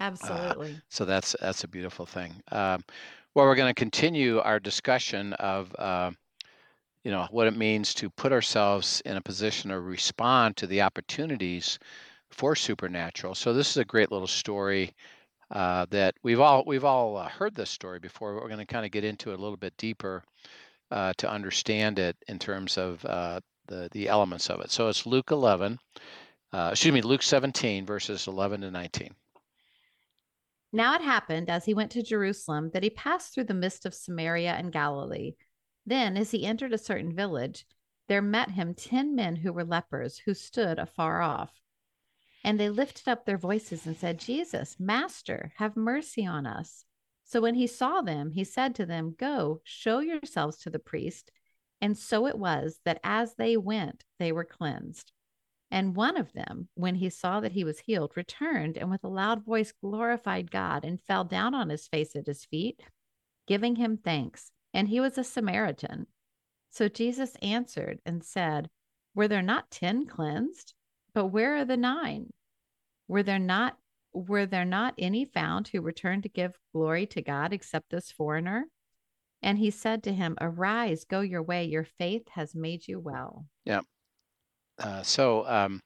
Absolutely. 0.00 0.82
So 0.88 1.04
that's 1.04 1.36
that's 1.40 1.64
a 1.64 1.68
beautiful 1.68 2.06
thing. 2.06 2.42
Um, 2.50 2.84
well, 3.34 3.46
we're 3.46 3.54
going 3.56 3.74
to 3.74 3.78
continue 3.78 4.38
our 4.40 4.58
discussion 4.60 5.32
of 5.34 5.74
uh, 5.78 6.12
you 7.06 7.12
know 7.12 7.28
what 7.30 7.46
it 7.46 7.56
means 7.56 7.94
to 7.94 8.10
put 8.10 8.32
ourselves 8.32 9.00
in 9.04 9.16
a 9.16 9.20
position 9.20 9.70
to 9.70 9.78
respond 9.78 10.56
to 10.56 10.66
the 10.66 10.82
opportunities 10.82 11.78
for 12.32 12.56
supernatural. 12.56 13.36
So 13.36 13.54
this 13.54 13.70
is 13.70 13.76
a 13.76 13.84
great 13.84 14.10
little 14.10 14.26
story 14.26 14.92
uh, 15.52 15.86
that 15.90 16.16
we've 16.24 16.40
all 16.40 16.64
we've 16.66 16.84
all 16.84 17.16
uh, 17.16 17.28
heard 17.28 17.54
this 17.54 17.70
story 17.70 18.00
before. 18.00 18.34
But 18.34 18.42
we're 18.42 18.48
going 18.48 18.58
to 18.58 18.66
kind 18.66 18.84
of 18.84 18.90
get 18.90 19.04
into 19.04 19.30
it 19.30 19.38
a 19.38 19.40
little 19.40 19.56
bit 19.56 19.76
deeper 19.76 20.24
uh, 20.90 21.12
to 21.18 21.30
understand 21.30 22.00
it 22.00 22.16
in 22.26 22.40
terms 22.40 22.76
of 22.76 23.04
uh, 23.04 23.38
the 23.68 23.88
the 23.92 24.08
elements 24.08 24.50
of 24.50 24.60
it. 24.60 24.72
So 24.72 24.88
it's 24.88 25.06
Luke 25.06 25.30
11, 25.30 25.78
uh, 26.52 26.70
excuse 26.72 26.92
me, 26.92 27.02
Luke 27.02 27.22
17 27.22 27.86
verses 27.86 28.26
11 28.26 28.62
to 28.62 28.72
19. 28.72 29.14
Now 30.72 30.96
it 30.96 31.02
happened 31.02 31.50
as 31.50 31.64
he 31.64 31.72
went 31.72 31.92
to 31.92 32.02
Jerusalem 32.02 32.70
that 32.74 32.82
he 32.82 32.90
passed 32.90 33.32
through 33.32 33.44
the 33.44 33.54
midst 33.54 33.86
of 33.86 33.94
Samaria 33.94 34.54
and 34.54 34.72
Galilee. 34.72 35.34
Then, 35.86 36.16
as 36.16 36.32
he 36.32 36.44
entered 36.44 36.72
a 36.72 36.78
certain 36.78 37.14
village, 37.14 37.64
there 38.08 38.22
met 38.22 38.50
him 38.50 38.74
ten 38.74 39.14
men 39.14 39.36
who 39.36 39.52
were 39.52 39.64
lepers, 39.64 40.18
who 40.18 40.34
stood 40.34 40.78
afar 40.78 41.22
off. 41.22 41.60
And 42.44 42.60
they 42.60 42.68
lifted 42.68 43.08
up 43.08 43.24
their 43.24 43.38
voices 43.38 43.86
and 43.86 43.96
said, 43.96 44.18
Jesus, 44.18 44.76
Master, 44.78 45.52
have 45.56 45.76
mercy 45.76 46.26
on 46.26 46.46
us. 46.46 46.84
So 47.24 47.40
when 47.40 47.54
he 47.54 47.66
saw 47.66 48.02
them, 48.02 48.30
he 48.30 48.44
said 48.44 48.74
to 48.76 48.86
them, 48.86 49.14
Go, 49.18 49.60
show 49.64 49.98
yourselves 49.98 50.58
to 50.58 50.70
the 50.70 50.78
priest. 50.78 51.32
And 51.80 51.98
so 51.98 52.26
it 52.26 52.38
was 52.38 52.80
that 52.84 53.00
as 53.02 53.34
they 53.34 53.56
went, 53.56 54.04
they 54.18 54.32
were 54.32 54.44
cleansed. 54.44 55.12
And 55.70 55.96
one 55.96 56.16
of 56.16 56.32
them, 56.32 56.68
when 56.74 56.94
he 56.94 57.10
saw 57.10 57.40
that 57.40 57.52
he 57.52 57.64
was 57.64 57.80
healed, 57.80 58.12
returned 58.14 58.78
and 58.78 58.90
with 58.90 59.02
a 59.02 59.08
loud 59.08 59.44
voice 59.44 59.72
glorified 59.72 60.50
God 60.50 60.84
and 60.84 61.02
fell 61.02 61.24
down 61.24 61.54
on 61.54 61.68
his 61.68 61.88
face 61.88 62.14
at 62.14 62.26
his 62.26 62.44
feet, 62.44 62.80
giving 63.48 63.76
him 63.76 63.96
thanks. 63.96 64.52
And 64.76 64.88
he 64.88 65.00
was 65.00 65.16
a 65.16 65.24
Samaritan. 65.24 66.06
So 66.68 66.86
Jesus 66.86 67.34
answered 67.40 67.98
and 68.04 68.22
said, 68.22 68.68
Were 69.14 69.26
there 69.26 69.40
not 69.40 69.70
ten 69.70 70.04
cleansed? 70.04 70.74
But 71.14 71.28
where 71.28 71.56
are 71.56 71.64
the 71.64 71.78
nine? 71.78 72.28
Were 73.08 73.22
there 73.22 73.38
not 73.38 73.78
were 74.12 74.44
there 74.44 74.66
not 74.66 74.92
any 74.98 75.24
found 75.24 75.68
who 75.68 75.80
returned 75.80 76.24
to 76.24 76.28
give 76.28 76.58
glory 76.74 77.06
to 77.06 77.22
God 77.22 77.54
except 77.54 77.88
this 77.88 78.12
foreigner? 78.12 78.66
And 79.42 79.56
he 79.56 79.70
said 79.70 80.02
to 80.02 80.12
him, 80.12 80.36
Arise, 80.42 81.04
go 81.04 81.22
your 81.22 81.42
way, 81.42 81.64
your 81.64 81.84
faith 81.84 82.28
has 82.32 82.54
made 82.54 82.86
you 82.86 83.00
well. 83.00 83.46
Yeah. 83.64 83.80
Uh, 84.78 85.02
so, 85.02 85.46
um, 85.46 85.80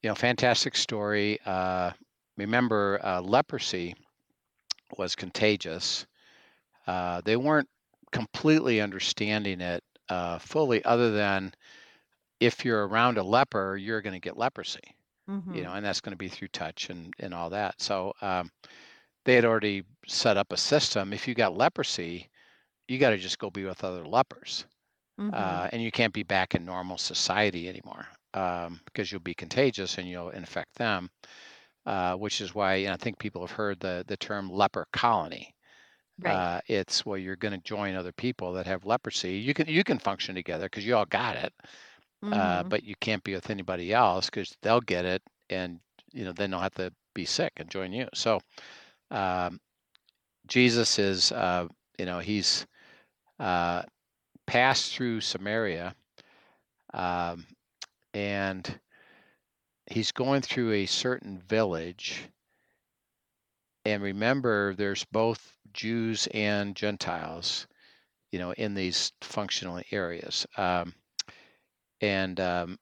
you 0.00 0.08
know, 0.08 0.14
fantastic 0.14 0.76
story. 0.76 1.40
Uh, 1.44 1.90
remember, 2.36 3.00
uh, 3.02 3.20
leprosy 3.20 3.96
was 4.96 5.16
contagious. 5.16 6.06
Uh, 6.86 7.20
they 7.24 7.36
weren't 7.36 7.68
completely 8.12 8.80
understanding 8.80 9.60
it 9.60 9.84
uh, 10.08 10.38
fully, 10.38 10.84
other 10.84 11.12
than 11.12 11.52
if 12.40 12.64
you're 12.64 12.86
around 12.88 13.18
a 13.18 13.22
leper, 13.22 13.76
you're 13.76 14.02
going 14.02 14.14
to 14.14 14.20
get 14.20 14.36
leprosy, 14.36 14.80
Mm-hmm. 15.28 15.52
you 15.52 15.64
know, 15.64 15.74
and 15.74 15.84
that's 15.84 16.00
going 16.00 16.12
to 16.12 16.16
be 16.18 16.28
through 16.28 16.48
touch 16.48 16.90
and, 16.90 17.14
and 17.20 17.34
all 17.34 17.50
that. 17.50 17.80
So, 17.80 18.14
um, 18.22 18.50
they 19.24 19.34
had 19.34 19.44
already 19.44 19.84
set 20.06 20.36
up 20.36 20.52
a 20.52 20.56
system. 20.56 21.12
If 21.12 21.28
you 21.28 21.34
got 21.34 21.56
leprosy, 21.56 22.30
you 22.88 22.98
got 22.98 23.10
to 23.10 23.18
just 23.18 23.38
go 23.38 23.50
be 23.50 23.64
with 23.64 23.84
other 23.84 24.06
lepers 24.06 24.66
Mhm. 25.18 25.30
uh, 25.32 25.68
and 25.72 25.82
you 25.82 25.92
can't 25.92 26.14
be 26.14 26.22
back 26.24 26.54
in 26.54 26.64
normal 26.64 26.98
society 26.98 27.68
anymore 27.68 28.06
um, 28.34 28.80
because 28.86 29.12
you'll 29.12 29.20
be 29.22 29.34
contagious 29.34 29.98
and 29.98 30.08
you'll 30.08 30.30
infect 30.30 30.76
them. 30.76 31.10
Uh, 31.86 32.14
which 32.16 32.40
is 32.40 32.54
why 32.54 32.74
I 32.88 32.96
think 32.96 33.18
people 33.18 33.40
have 33.42 33.56
heard 33.56 33.80
the 33.80 34.04
the 34.06 34.16
term 34.16 34.50
leper 34.50 34.86
colony. 34.92 35.54
Right. 36.22 36.42
Uh, 36.42 36.60
it's 36.66 37.06
where 37.06 37.18
you're 37.18 37.36
going 37.36 37.52
to 37.52 37.58
join 37.58 37.94
other 37.94 38.12
people 38.12 38.52
that 38.54 38.66
have 38.66 38.84
leprosy. 38.86 39.34
You 39.38 39.54
can 39.54 39.68
you 39.68 39.84
can 39.84 39.98
function 39.98 40.34
together 40.34 40.66
because 40.66 40.86
you 40.86 40.96
all 40.96 41.06
got 41.06 41.36
it, 41.36 41.52
uh, 42.32 42.62
Mhm. 42.62 42.70
but 42.70 42.84
you 42.84 42.94
can't 43.00 43.24
be 43.24 43.34
with 43.34 43.50
anybody 43.50 43.92
else 43.92 44.26
because 44.26 44.56
they'll 44.62 44.80
get 44.80 45.04
it, 45.04 45.22
and 45.50 45.80
you 46.12 46.24
know 46.24 46.32
then 46.32 46.50
they'll 46.50 46.60
have 46.60 46.74
to 46.74 46.92
be 47.14 47.24
sick 47.24 47.52
and 47.56 47.70
join 47.70 47.92
you. 47.92 48.08
So 48.14 48.40
um, 49.10 49.60
Jesus 50.46 50.98
is 50.98 51.32
uh, 51.32 51.68
you 51.98 52.06
know 52.06 52.20
he's 52.20 52.66
uh, 53.40 53.82
passed 54.46 54.94
through 54.94 55.20
Samaria, 55.20 55.94
um, 56.94 57.46
and 58.14 58.80
he's 59.90 60.12
going 60.12 60.40
through 60.42 60.72
a 60.72 60.86
certain 60.86 61.38
village. 61.38 62.28
And 63.84 64.02
remember, 64.02 64.74
there's 64.74 65.04
both 65.04 65.56
Jews 65.72 66.28
and 66.34 66.76
Gentiles, 66.76 67.66
you 68.30 68.38
know, 68.38 68.52
in 68.52 68.74
these 68.74 69.12
functional 69.20 69.82
areas. 69.90 70.46
Um, 70.56 70.94
and 72.00 72.38
um, 72.40 72.78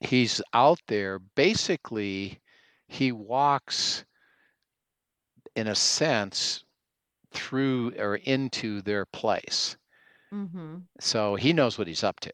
he's 0.00 0.40
out 0.52 0.80
there. 0.86 1.18
Basically, 1.18 2.40
he 2.86 3.12
walks, 3.12 4.04
in 5.56 5.66
a 5.66 5.74
sense, 5.74 6.64
through 7.32 7.92
or 7.98 8.16
into 8.16 8.80
their 8.82 9.04
place. 9.06 9.76
Mhm. 10.32 10.86
So 11.00 11.34
he 11.36 11.52
knows 11.52 11.78
what 11.78 11.86
he's 11.88 12.04
up 12.04 12.20
to. 12.20 12.32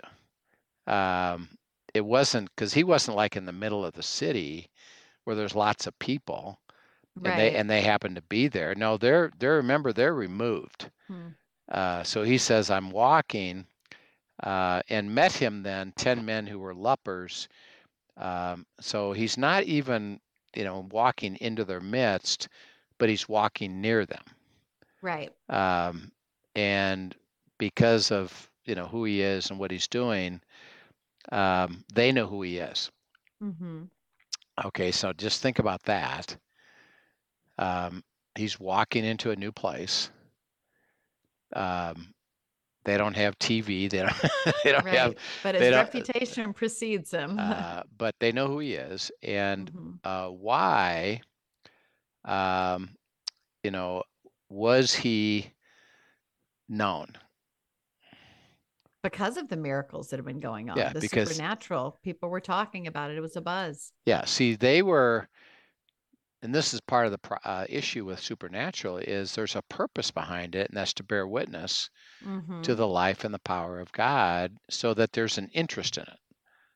Um, 0.93 1.59
it 1.95 2.03
wasn't 2.05 2.51
because 2.51 2.75
he 2.75 2.85
wasn't 2.85 3.17
like 3.17 3.37
in 3.37 3.47
the 3.47 3.53
middle 3.53 3.85
of 3.85 3.95
the 3.95 4.03
city 4.03 4.71
where 5.25 5.37
there's 5.37 5.55
lots 5.55 5.87
of 5.87 5.99
people 5.99 6.61
and 7.23 7.37
Right. 7.37 7.37
they 7.37 7.55
and 7.55 7.69
they 7.71 7.81
happen 7.83 8.15
to 8.15 8.23
be 8.23 8.49
there. 8.49 8.75
No, 8.75 8.97
they're 8.97 9.31
they're 9.39 9.57
remember 9.57 9.93
they're 9.93 10.15
removed. 10.15 10.91
Hmm. 11.09 11.29
Uh, 11.71 12.03
so 12.03 12.23
he 12.23 12.39
says, 12.39 12.71
I'm 12.71 12.91
walking, 12.91 13.67
uh, 14.43 14.83
and 14.89 15.15
met 15.15 15.33
him 15.33 15.63
then 15.63 15.93
ten 15.97 16.25
men 16.25 16.47
who 16.47 16.59
were 16.59 16.75
lepers. 16.75 17.49
Um, 18.17 18.67
so 18.81 19.13
he's 19.13 19.37
not 19.37 19.65
even 19.65 20.21
you 20.55 20.65
know 20.65 20.87
walking 20.91 21.37
into 21.41 21.65
their 21.65 21.81
midst, 21.81 22.49
but 22.99 23.09
he's 23.09 23.29
walking 23.29 23.81
near 23.81 24.05
them. 24.07 24.25
Right. 25.03 25.33
Um, 25.49 26.11
and 26.55 27.15
because 27.59 28.11
of 28.11 28.51
you 28.65 28.75
know 28.75 28.87
who 28.87 29.05
he 29.05 29.21
is 29.23 29.51
and 29.51 29.59
what 29.59 29.71
he's 29.71 29.87
doing, 29.89 30.41
um, 31.33 31.85
they 31.93 32.13
know 32.13 32.27
who 32.27 32.43
he 32.43 32.59
is. 32.59 32.91
Mm-hmm. 33.43 33.85
Okay, 34.65 34.91
so 34.93 35.13
just 35.13 35.41
think 35.43 35.59
about 35.59 35.83
that. 35.85 36.37
Um, 37.59 38.03
he's 38.35 38.59
walking 38.59 39.05
into 39.05 39.31
a 39.31 39.37
new 39.37 39.53
place. 39.53 40.11
Um, 41.55 42.13
they 42.85 42.99
don't 42.99 43.17
have 43.17 43.39
TV. 43.39 43.89
They 43.89 43.99
don't. 44.01 44.13
they 44.65 44.73
don't 44.73 44.85
Right. 44.85 44.95
have. 44.97 45.15
but 45.43 45.55
his 45.55 45.73
reputation 45.73 46.53
precedes 46.53 47.11
him. 47.11 47.39
Uh, 47.39 47.83
but 47.97 48.15
they 48.21 48.33
know 48.33 48.47
who 48.47 48.59
he 48.59 48.75
is, 48.75 49.11
and 49.23 49.73
Mhm. 49.73 49.99
uh, 50.05 50.29
why. 50.31 51.21
Um, 52.25 52.95
you 53.63 53.71
know, 53.71 54.03
was 54.49 54.93
he 54.95 55.53
known? 56.69 57.09
because 59.03 59.37
of 59.37 59.49
the 59.49 59.57
miracles 59.59 60.09
that 60.09 60.17
have 60.17 60.25
been 60.25 60.41
going 60.41 60.71
on, 60.71 60.79
Yeah, 60.79 60.91
the 60.95 60.99
because- 61.01 61.29
supernatural. 61.29 61.99
People 62.03 62.31
were 62.31 62.41
talking 62.41 62.87
about 62.87 63.11
it. 63.11 63.19
It 63.19 63.21
was 63.21 63.37
a 63.37 63.43
buzz. 63.43 63.93
Yeah. 64.07 64.25
See, 64.25 64.55
they 64.57 64.81
were, 64.81 65.29
and 66.45 66.55
this 66.55 66.75
is 66.75 66.81
part 66.83 67.07
of 67.07 67.13
the 67.13 67.39
uh, 67.45 67.67
issue 67.69 68.05
with 68.05 68.21
supernatural 68.21 68.99
is 68.99 69.35
there's 69.35 69.57
a 69.57 69.63
purpose 69.63 70.13
behind 70.13 70.55
it, 70.55 70.69
and 70.71 70.77
that's 70.79 70.95
to 70.95 71.03
bear 71.05 71.27
witness 71.27 71.91
to 72.63 72.75
Mhm. 72.75 72.77
the 72.77 72.87
life 72.89 73.25
and 73.25 73.35
the 73.35 73.41
power 73.41 73.81
of 73.81 73.93
God, 73.93 74.59
so 74.71 74.95
that 74.95 75.13
there's 75.13 75.39
an 75.39 75.51
interest 75.55 75.99
in 75.99 76.05
it. 76.05 76.21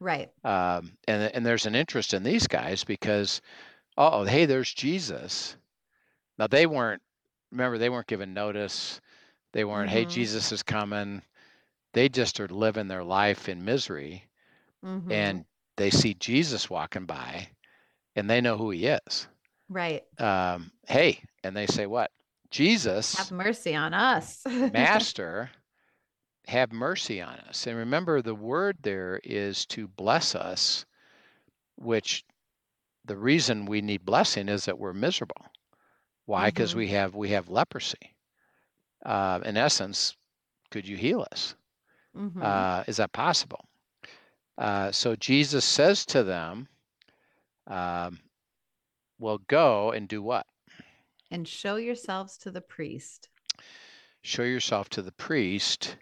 Right. 0.01 0.31
um, 0.45 0.97
and 1.09 1.33
and 1.35 1.47
there's 1.47 1.67
an 1.67 1.75
interest 1.77 2.15
in 2.15 2.23
these 2.23 2.47
guys 2.49 2.85
because 2.85 3.41
oh 3.97 4.25
hey 4.25 4.47
there's 4.47 4.73
jesus 4.75 5.57
now 6.39 6.47
they 6.47 6.67
weren't 6.67 7.03
remember 7.53 7.79
they 7.79 7.91
weren't 7.91 8.07
given 8.07 8.35
notice 8.35 9.01
they 9.53 9.65
weren't 9.65 9.91
hey 9.91 10.05
Mhm. 10.05 10.09
jesus 10.13 10.53
is 10.53 10.63
coming 10.63 11.23
they 11.95 12.09
just 12.09 12.41
are 12.41 12.49
living 12.49 12.89
their 12.89 13.05
life 13.05 13.49
in 13.49 13.65
misery 13.65 14.29
Mhm. 14.83 15.11
and 15.11 15.45
they 15.77 15.91
see 15.91 16.15
Jesus 16.15 16.71
walking 16.71 17.07
by 17.07 17.49
and 18.17 18.29
they 18.31 18.41
know 18.41 18.57
who 18.59 18.71
he 18.71 18.87
is. 18.87 19.29
Right. 19.69 20.03
Um, 20.19 20.71
hey, 20.87 21.23
and 21.45 21.57
they 21.57 21.67
say, 21.67 21.87
What? 21.87 22.11
Jesus, 22.51 23.15
Have 23.17 23.31
mercy 23.31 23.75
on 23.75 23.93
us. 23.93 24.43
Master, 24.47 25.51
have 26.47 26.73
mercy 26.73 27.21
on 27.21 27.35
us. 27.49 27.67
And 27.67 27.77
remember, 27.77 28.23
the 28.23 28.35
word 28.35 28.79
there 28.81 29.21
is 29.23 29.67
to 29.67 29.87
bless 29.87 30.35
us, 30.35 30.87
which 31.77 32.25
the 33.05 33.17
reason 33.17 33.67
we 33.67 33.83
need 33.83 34.05
blessing 34.05 34.49
is 34.49 34.65
that 34.65 34.79
we're 34.79 34.95
miserable. 34.95 35.45
Why? 36.25 36.47
Because 36.47 36.73
Mhm. 36.73 36.77
we 36.77 36.89
have 36.89 37.15
we 37.15 37.31
have 37.31 37.49
leprosy. 37.51 38.15
Uh, 39.05 39.41
in 39.45 39.57
essence, 39.57 40.17
could 40.71 40.87
you 40.89 40.97
heal 40.97 41.27
us? 41.31 41.55
Mhm. 42.17 42.43
Uh, 42.43 42.85
is 42.89 42.97
that 42.97 43.13
possible? 43.13 43.69
Uh, 44.57 44.91
so 44.91 45.15
Jesus 45.17 45.65
says 45.65 46.05
to 46.07 46.25
them, 46.25 46.69
um, 47.67 48.19
"Well, 49.19 49.39
go 49.39 49.91
and 49.93 50.09
do 50.09 50.23
what? 50.23 50.47
and 51.31 51.47
show 51.47 51.77
yourselves 51.77 52.39
to 52.39 52.51
the 52.51 52.61
priest. 52.61 53.29
Show 54.23 54.45
yourself 54.45 54.89
to 54.91 55.03
the 55.03 55.13
priest." 55.13 55.97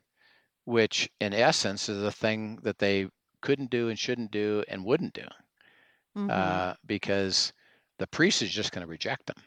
Which, 0.65 1.11
in 1.21 1.33
essence, 1.35 1.89
is 1.89 2.03
a 2.03 2.13
thing 2.13 2.57
that 2.63 2.79
they 2.79 3.09
couldn't 3.41 3.71
do 3.71 3.89
and 3.89 3.99
shouldn't 3.99 4.31
do 4.33 4.65
and 4.69 4.85
wouldn't 4.85 5.15
do, 5.15 5.27
Mhm. 6.17 6.31
uh, 6.31 6.75
because 6.87 7.53
the 7.99 8.07
priest 8.07 8.43
is 8.43 8.53
just 8.53 8.73
going 8.73 8.85
to 8.85 8.91
reject 8.91 9.27
them 9.27 9.43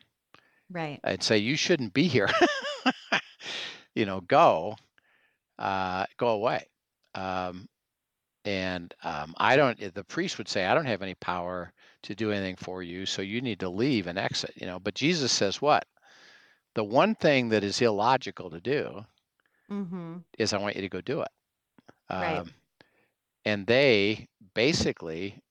right. 0.70 1.00
and 1.04 1.22
say, 1.24 1.38
"You 1.38 1.56
shouldn't 1.56 1.94
be 1.94 2.08
here." 2.08 2.30
you 3.96 4.06
know, 4.06 4.22
go, 4.22 4.76
uh, 5.60 6.06
go 6.18 6.30
away. 6.30 6.70
Um, 7.16 7.68
and 8.46 8.94
um, 9.04 9.36
I 9.38 9.56
don't. 9.58 9.94
The 9.94 10.04
priest 10.06 10.38
would 10.38 10.48
say, 10.48 10.66
"I 10.66 10.74
don't 10.74 10.86
have 10.86 11.02
any 11.02 11.16
power 11.16 11.74
to 12.04 12.16
do 12.16 12.32
anything 12.32 12.56
for 12.56 12.84
you, 12.84 13.06
so 13.06 13.22
you 13.22 13.42
need 13.42 13.60
to 13.62 13.70
leave 13.70 14.08
and 14.08 14.18
exit." 14.18 14.54
You 14.56 14.68
know, 14.68 14.80
but 14.80 14.96
Jesus 14.96 15.32
says, 15.32 15.62
"What? 15.62 15.86
The 16.76 16.84
one 16.84 17.16
thing 17.16 17.50
that 17.50 17.64
is 17.64 17.82
illogical 17.82 18.50
to 18.52 18.62
do 18.62 19.06
Mm-hmm. 19.70 20.18
is 20.38 20.54
I 20.54 20.58
want 20.58 20.76
you 20.76 20.82
to 20.82 20.90
go 20.90 21.02
do 21.02 21.22
it." 21.22 21.32
Right. 22.10 22.40
Um, 22.40 22.54
and 23.46 23.68
they 23.68 24.28
basically, 24.54 25.42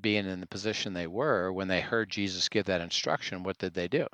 being 0.00 0.26
in 0.26 0.40
the 0.40 0.46
position 0.46 0.92
they 0.92 1.06
were 1.06 1.52
when 1.52 1.68
they 1.68 1.80
heard 1.80 2.10
Jesus 2.10 2.48
give 2.48 2.66
that 2.66 2.80
instruction, 2.80 3.42
what 3.42 3.58
did 3.58 3.74
they 3.74 3.88
do? 3.88 4.06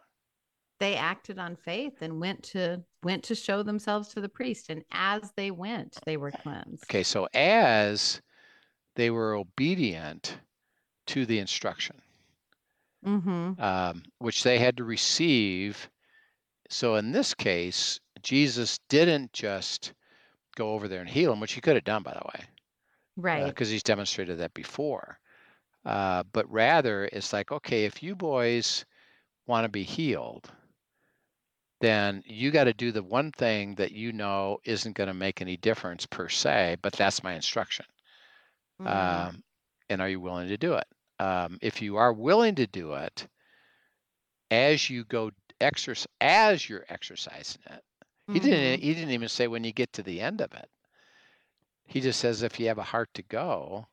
They 0.79 0.97
acted 0.97 1.39
on 1.39 1.57
faith 1.57 2.03
and 2.03 2.21
went 2.21 2.43
to 2.45 2.83
went 3.03 3.23
to 3.25 3.35
show 3.35 3.63
themselves 3.63 4.09
to 4.11 4.21
the 4.21 4.29
priest. 4.29 4.69
And 4.69 4.85
as 4.91 5.33
they 5.37 5.51
went, 5.51 5.99
they 6.05 6.17
were 6.17 6.33
cleansed. 6.33 6.85
Okay, 6.85 7.03
so 7.03 7.29
as 7.35 8.21
they 8.97 9.11
were 9.11 9.35
obedient 9.35 10.39
to 11.13 11.27
the 11.27 11.39
instruction, 11.39 12.01
Mm-hmm. 13.05 13.61
um, 13.61 14.03
which 14.19 14.43
they 14.43 14.59
had 14.59 14.77
to 14.77 14.85
receive. 14.85 15.91
So 16.71 16.97
in 16.97 17.13
this 17.13 17.35
case, 17.35 18.01
Jesus 18.23 18.79
didn't 18.89 19.33
just 19.33 19.93
go 20.57 20.73
over 20.75 20.89
there 20.89 21.01
and 21.01 21.09
heal 21.11 21.33
him, 21.33 21.41
which 21.41 21.53
he 21.55 21.61
could 21.61 21.75
have 21.77 21.85
done, 21.85 22.03
by 22.03 22.13
the 22.15 22.25
way, 22.35 22.45
Right. 23.17 23.45
because 23.47 23.71
he's 23.71 23.83
demonstrated 23.83 24.39
that 24.39 24.55
before. 24.55 25.19
Uh, 25.85 26.23
but 26.33 26.51
rather, 26.51 27.07
it's 27.13 27.33
like, 27.33 27.51
okay, 27.53 27.85
if 27.85 28.03
you 28.03 28.15
boys 28.15 28.85
want 29.47 29.65
to 29.65 29.69
be 29.69 29.83
healed, 29.83 30.51
then 31.81 32.23
you 32.27 32.51
got 32.53 32.65
to 32.65 32.73
do 32.75 32.93
the 32.93 33.03
one 33.03 33.33
thing 33.33 33.75
that 33.75 33.93
you 33.93 34.13
know 34.13 34.59
isn't 34.65 34.97
going 34.97 35.09
to 35.09 35.15
make 35.15 35.43
any 35.43 35.57
difference 35.57 36.07
per 36.07 36.29
se, 36.29 36.77
but 36.83 36.93
that's 36.95 37.23
my 37.25 37.35
instruction. 37.35 37.87
Mhm. 38.81 39.29
Um, 39.29 39.45
and 39.89 40.01
are 40.01 40.09
you 40.09 40.21
willing 40.21 40.49
to 40.49 40.57
do 40.57 40.75
it? 40.75 40.87
Um, 41.23 41.59
if 41.63 41.81
you 41.81 41.97
are 41.97 42.13
willing 42.13 42.57
to 42.57 42.67
do 42.67 42.95
it, 42.95 43.29
as 44.51 44.91
you 44.91 45.05
go 45.05 45.31
exercise, 45.61 46.09
as 46.21 46.69
you're 46.69 46.85
exercising 46.89 47.63
it, 47.71 47.85
he 48.33 48.41
didn't. 48.41 48.81
Mhm. 48.81 48.83
He 48.83 48.95
didn't 48.95 49.11
even 49.11 49.29
say 49.29 49.47
when 49.47 49.63
you 49.63 49.73
get 49.73 49.93
to 49.93 50.03
the 50.03 50.21
end 50.21 50.41
of 50.41 50.53
it. 50.53 50.69
He 51.85 52.01
just 52.01 52.19
says 52.19 52.43
if 52.43 52.59
you 52.59 52.67
have 52.69 52.79
a 52.79 52.83
heart 52.83 53.11
to 53.15 53.23
go 53.23 53.87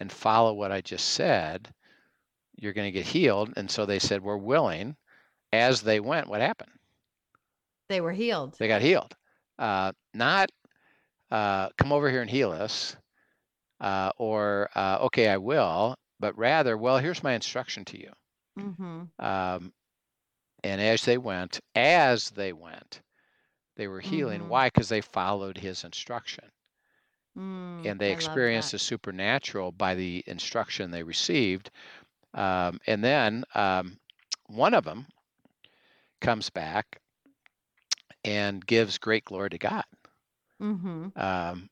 and 0.00 0.10
follow 0.10 0.54
what 0.54 0.72
I 0.72 0.80
just 0.80 1.10
said, 1.10 1.72
you're 2.56 2.72
going 2.72 2.88
to 2.88 2.98
get 2.98 3.06
healed. 3.06 3.52
And 3.56 3.70
so 3.70 3.86
they 3.86 3.98
said 3.98 4.22
we're 4.22 4.36
willing. 4.36 4.96
As 5.52 5.82
they 5.82 6.00
went, 6.00 6.28
what 6.28 6.40
happened? 6.40 6.72
They 7.88 8.00
were 8.00 8.12
healed. 8.12 8.56
They 8.58 8.68
got 8.68 8.82
healed. 8.82 9.14
Uh, 9.58 9.92
not 10.14 10.50
uh, 11.30 11.68
come 11.76 11.92
over 11.92 12.10
here 12.10 12.22
and 12.22 12.30
heal 12.30 12.50
us, 12.50 12.96
uh, 13.80 14.10
or 14.16 14.70
uh, 14.74 14.98
okay, 15.02 15.28
I 15.28 15.36
will, 15.36 15.96
but 16.22 16.38
rather, 16.38 16.78
well, 16.78 16.96
here's 16.96 17.22
my 17.22 17.34
instruction 17.34 17.84
to 17.86 18.00
you. 18.00 18.12
Mm-hmm. 18.58 19.02
Um, 19.18 19.72
and 20.64 20.80
as 20.80 21.04
they 21.04 21.18
went, 21.18 21.60
as 21.74 22.30
they 22.30 22.54
went, 22.54 23.02
they 23.76 23.88
were 23.88 24.00
healing. 24.00 24.42
Mhm. 24.42 24.48
Why? 24.48 24.68
Because 24.68 24.88
they 24.88 25.00
followed 25.02 25.58
his 25.58 25.84
instruction 25.84 26.44
Mm, 27.38 27.86
and 27.86 27.98
they 27.98 28.12
experienced 28.12 28.72
the 28.72 28.78
supernatural 28.78 29.72
by 29.72 29.94
the 29.94 30.22
instruction 30.26 30.90
they 30.90 31.02
received. 31.02 31.70
Um, 32.34 32.78
and 32.86 33.02
then 33.02 33.44
um, 33.54 33.98
one 34.46 34.74
of 34.74 34.84
them 34.84 35.06
comes 36.20 36.50
back 36.50 37.00
and 38.24 38.64
gives 38.66 38.98
great 38.98 39.24
glory 39.24 39.50
to 39.50 39.58
God. 39.58 39.84
Mm-hmm. 40.60 41.08
Um, 41.16 41.70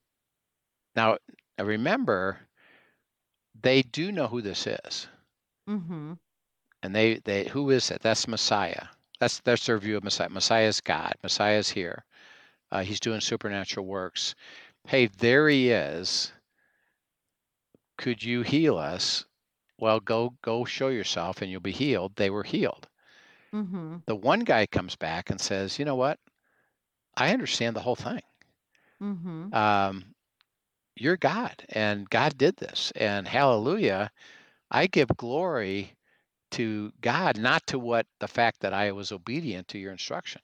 now, 0.97 1.19
remember, 1.59 2.41
they 3.63 3.83
do 3.83 4.13
know 4.13 4.29
who 4.29 4.41
this 4.43 4.67
is, 4.67 5.09
Mm-hmm. 5.69 6.15
and 6.83 6.95
they 6.95 7.15
they 7.25 7.49
who 7.49 7.71
is 7.71 7.91
it? 7.91 8.01
That's 8.03 8.27
Messiah. 8.29 8.89
That's 9.19 9.41
that's 9.41 9.67
their 9.67 9.79
view 9.79 9.97
of 9.97 10.05
Messiah. 10.05 10.29
Messiah 10.29 10.67
is 10.69 10.81
God. 10.81 11.15
Messiah 11.23 11.59
is 11.59 11.71
here. 11.71 12.05
Uh, 12.71 12.83
he's 12.83 13.01
doing 13.01 13.21
supernatural 13.21 13.87
works. 13.87 14.35
Hey, 14.87 15.07
there 15.07 15.49
he 15.49 15.71
is. 15.71 16.33
Could 17.99 18.23
you 18.23 18.43
heal 18.43 18.77
us? 18.79 19.25
Well, 19.79 20.01
go 20.01 20.37
go 20.43 20.65
show 20.65 20.89
yourself, 20.89 21.41
and 21.43 21.51
you'll 21.51 21.61
be 21.61 21.73
healed. 21.73 22.17
They 22.17 22.31
were 22.31 22.45
healed. 22.45 22.89
Mm-hmm. 23.55 23.97
The 24.07 24.15
one 24.17 24.41
guy 24.41 24.67
comes 24.67 24.97
back 24.97 25.31
and 25.31 25.41
says, 25.41 25.79
"You 25.79 25.85
know 25.85 25.97
what? 25.97 26.19
I 27.17 27.33
understand 27.33 27.77
the 27.77 27.81
whole 27.83 27.97
thing. 27.97 28.23
Mm-hmm. 29.03 29.53
um, 29.55 30.15
you're 31.01 31.17
God 31.17 31.65
and 31.71 32.09
God 32.11 32.37
did 32.37 32.57
this 32.57 32.93
and 32.95 33.27
hallelujah 33.27 34.11
I 34.71 34.87
give 34.87 35.09
glory 35.17 35.97
to 36.53 36.93
God 37.01 37.39
not 37.39 37.67
to 37.69 37.79
what 37.79 38.07
the 38.21 38.29
fact 38.29 38.61
that 38.61 38.75
I 38.75 38.93
was 38.93 39.11
obedient 39.11 39.67
to 39.69 39.79
your 39.79 39.93
instruction. 39.93 40.43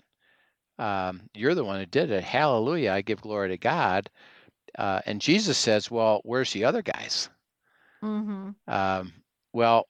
Um, 0.78 1.22
you're 1.34 1.54
the 1.54 1.64
one 1.64 1.78
who 1.78 1.86
did 1.86 2.10
it 2.10 2.24
hallelujah 2.24 2.92
I 2.92 3.02
give 3.02 3.20
glory 3.20 3.50
to 3.50 3.58
God 3.58 4.08
uh, 4.78 5.00
and 5.06 5.20
Jesus 5.20 5.58
says 5.58 5.90
well 5.90 6.20
where's 6.24 6.52
the 6.52 6.64
other 6.64 6.82
guys? 6.82 7.28
Mm-hmm. 8.02 8.50
um, 8.68 9.12
well 9.52 9.88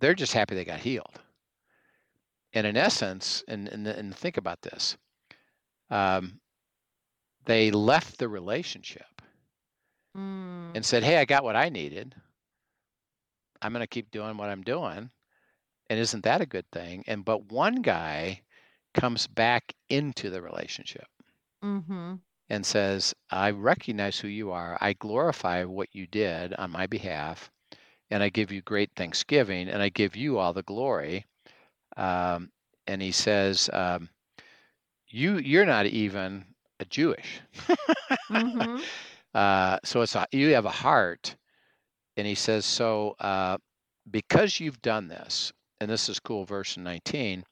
they're 0.00 0.14
just 0.14 0.32
happy 0.32 0.54
they 0.54 0.64
got 0.64 0.80
healed. 0.80 1.20
And 2.52 2.66
in 2.66 2.76
essence 2.76 3.42
and, 3.48 3.68
and, 3.68 3.86
and 3.86 4.14
think 4.14 4.36
about 4.36 4.62
this 4.62 4.96
um, 5.90 6.40
they 7.44 7.70
left 7.70 8.18
the 8.18 8.28
relationship 8.28 9.13
Mm. 10.16 10.74
and 10.74 10.84
said, 10.84 11.02
Hey, 11.02 11.18
I 11.18 11.24
got 11.24 11.44
what 11.44 11.56
I 11.56 11.68
needed. 11.68 12.14
I'm 13.62 13.72
going 13.72 13.80
to 13.80 13.86
keep 13.86 14.10
doing 14.10 14.36
what 14.36 14.48
I'm 14.50 14.62
doing. 14.62 15.10
And 15.88 15.98
isn't 16.00 16.24
that 16.24 16.40
a 16.40 16.46
good 16.46 16.70
thing? 16.70 17.04
And 17.06 17.24
but 17.24 17.50
one 17.52 17.82
guy 17.82 18.42
comes 18.94 19.26
back 19.26 19.74
into 19.88 20.30
the 20.30 20.40
relationship 20.42 21.06
Mm-hmm. 21.62 22.14
and 22.48 22.64
says, 22.66 23.14
I 23.30 23.50
recognize 23.50 24.18
who 24.18 24.28
you 24.28 24.50
are. 24.52 24.76
I 24.80 24.92
glorify 24.94 25.64
what 25.64 25.88
you 25.92 26.06
did 26.06 26.54
on 26.54 26.70
my 26.70 26.86
behalf. 26.86 27.50
And 28.10 28.22
I 28.22 28.28
give 28.28 28.50
you 28.52 28.60
great 28.62 28.90
thanksgiving 28.96 29.68
and 29.68 29.82
I 29.82 29.88
give 29.88 30.16
you 30.16 30.38
all 30.38 30.52
the 30.52 30.62
glory. 30.62 31.26
Um, 31.96 32.50
and 32.86 33.00
he 33.02 33.12
says, 33.12 33.68
um, 33.72 34.08
you, 35.08 35.38
you're 35.38 35.66
not 35.66 35.86
even 35.86 36.44
a 36.80 36.84
Jewish. 36.84 37.40
Mm-hmm. 38.30 38.84
Uh, 39.34 39.78
so 39.84 40.02
it's 40.02 40.14
a, 40.16 40.26
you 40.32 40.54
have 40.54 40.66
a 40.66 40.70
heart, 40.70 41.36
and 42.16 42.26
he 42.26 42.34
says, 42.34 42.64
so 42.64 43.16
uh, 43.20 43.58
because 44.10 44.60
you've 44.60 44.82
done 44.82 45.08
this, 45.08 45.52
and 45.80 45.90
this 45.90 46.08
is 46.08 46.20
cool, 46.20 46.44
verse 46.44 46.76
19, 46.76 47.44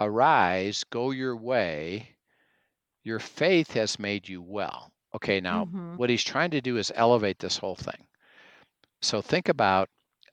arise, 0.00 0.84
go 0.84 1.10
your 1.10 1.36
way, 1.36 2.16
your 3.04 3.18
faith 3.20 3.72
has 3.72 3.98
made 3.98 4.28
you 4.28 4.42
well. 4.42 4.92
Okay, 5.14 5.40
now 5.40 5.66
Mhm. 5.66 5.96
what 5.96 6.10
he's 6.10 6.24
trying 6.24 6.50
to 6.50 6.60
do 6.60 6.76
is 6.76 6.92
elevate 6.94 7.38
this 7.38 7.58
whole 7.58 7.76
thing. 7.76 8.06
So 9.02 9.20
think 9.22 9.48
about 9.48 9.88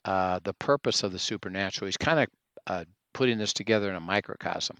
uh, 0.05 0.39
the 0.43 0.53
purpose 0.53 1.03
of 1.03 1.11
the 1.11 1.19
supernatural. 1.19 1.87
He's 1.87 1.97
kind 1.97 2.19
of 2.19 2.27
uh, 2.67 2.85
putting 3.13 3.37
this 3.37 3.53
together 3.53 3.89
in 3.89 3.95
a 3.95 3.99
microcosm. 4.01 4.77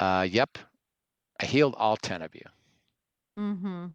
Uh, 0.00 0.26
yep, 0.28 0.58
I 1.40 1.46
healed 1.46 1.74
all 1.76 1.96
10 1.96 2.22
of 2.22 2.34
you. 2.34 2.44
Mm-hmm. 3.38 3.86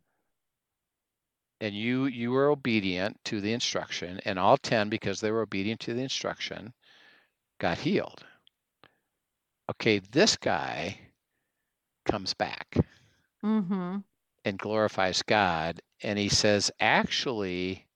And 1.62 1.76
you 1.76 2.06
you 2.06 2.32
were 2.32 2.50
obedient 2.50 3.24
to 3.26 3.42
the 3.42 3.54
instruction 3.54 4.20
and 4.26 4.38
all 4.40 4.58
10 4.58 4.90
because 4.90 5.20
they 5.22 5.32
were 5.32 5.42
obedient 5.42 5.80
to 5.82 5.94
the 5.94 6.02
instruction 6.04 6.74
got 7.60 7.80
healed 7.80 8.26
okay 9.70 10.00
this 10.00 10.38
guy 10.38 11.00
comes 12.06 12.34
back 12.34 12.78
Mm-hmm. 13.44 13.98
and 14.46 14.58
glorifies 14.58 15.22
god 15.24 15.82
and 16.02 16.18
he 16.20 16.30
says 16.30 16.72
actually 16.80 17.88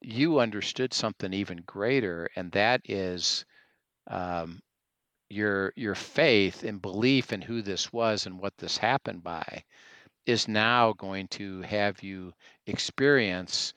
you 0.00 0.38
understood 0.38 0.92
something 0.92 1.32
even 1.32 1.62
greater 1.66 2.28
and 2.36 2.52
that 2.52 2.80
is 2.84 3.44
um, 4.08 4.62
your 5.28 5.72
your 5.76 5.94
faith 5.94 6.62
and 6.64 6.82
belief 6.82 7.32
in 7.32 7.42
who 7.42 7.62
this 7.62 7.92
was 7.92 8.26
and 8.26 8.38
what 8.38 8.56
this 8.58 8.78
happened 8.78 9.22
by 9.22 9.64
is 10.26 10.48
now 10.48 10.92
going 10.94 11.26
to 11.28 11.62
have 11.62 12.02
you 12.02 12.32
experience 12.66 13.72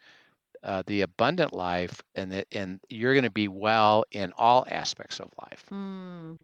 uh, 0.63 0.83
the 0.87 1.01
abundant 1.01 1.53
life 1.53 2.01
and 2.15 2.31
that 2.31 2.47
and 2.51 2.79
you're 2.89 3.13
going 3.13 3.23
to 3.23 3.29
be 3.31 3.47
well 3.47 4.03
in 4.11 4.31
all 4.37 4.65
aspects 4.69 5.19
of 5.19 5.29
life 5.41 5.71
Mm. 5.71 6.37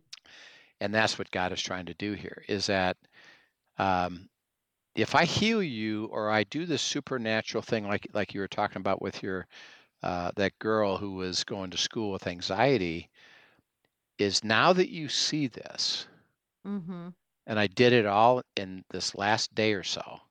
and 0.79 0.93
that's 0.93 1.17
what 1.17 1.31
god 1.31 1.51
is 1.51 1.61
trying 1.61 1.85
to 1.85 1.93
do 1.95 2.13
here 2.13 2.43
is 2.47 2.67
that 2.67 2.97
um, 3.77 4.29
if 4.95 5.15
i 5.15 5.25
heal 5.25 5.61
you 5.61 6.05
or 6.05 6.29
i 6.29 6.43
do 6.43 6.65
this 6.65 6.81
supernatural 6.81 7.61
thing 7.61 7.87
like 7.87 8.07
like 8.13 8.33
you 8.33 8.39
were 8.39 8.47
talking 8.47 8.79
about 8.79 9.01
with 9.01 9.21
your 9.23 9.47
uh, 10.03 10.31
that 10.35 10.57
girl 10.59 10.97
who 10.97 11.13
was 11.13 11.43
going 11.43 11.69
to 11.71 11.77
school 11.77 12.11
with 12.11 12.27
anxiety 12.27 13.09
is 14.17 14.43
now 14.43 14.73
that 14.73 14.89
you 14.89 15.07
see 15.07 15.47
this 15.47 16.07
Mm-hmm. 16.67 17.09
And 17.45 17.59
I 17.59 17.67
did 17.67 17.93
it 17.93 18.05
all 18.05 18.41
in 18.55 18.85
this 18.89 19.15
last 19.15 19.53
day 19.55 19.73
or 19.73 19.83
so. 19.83 20.21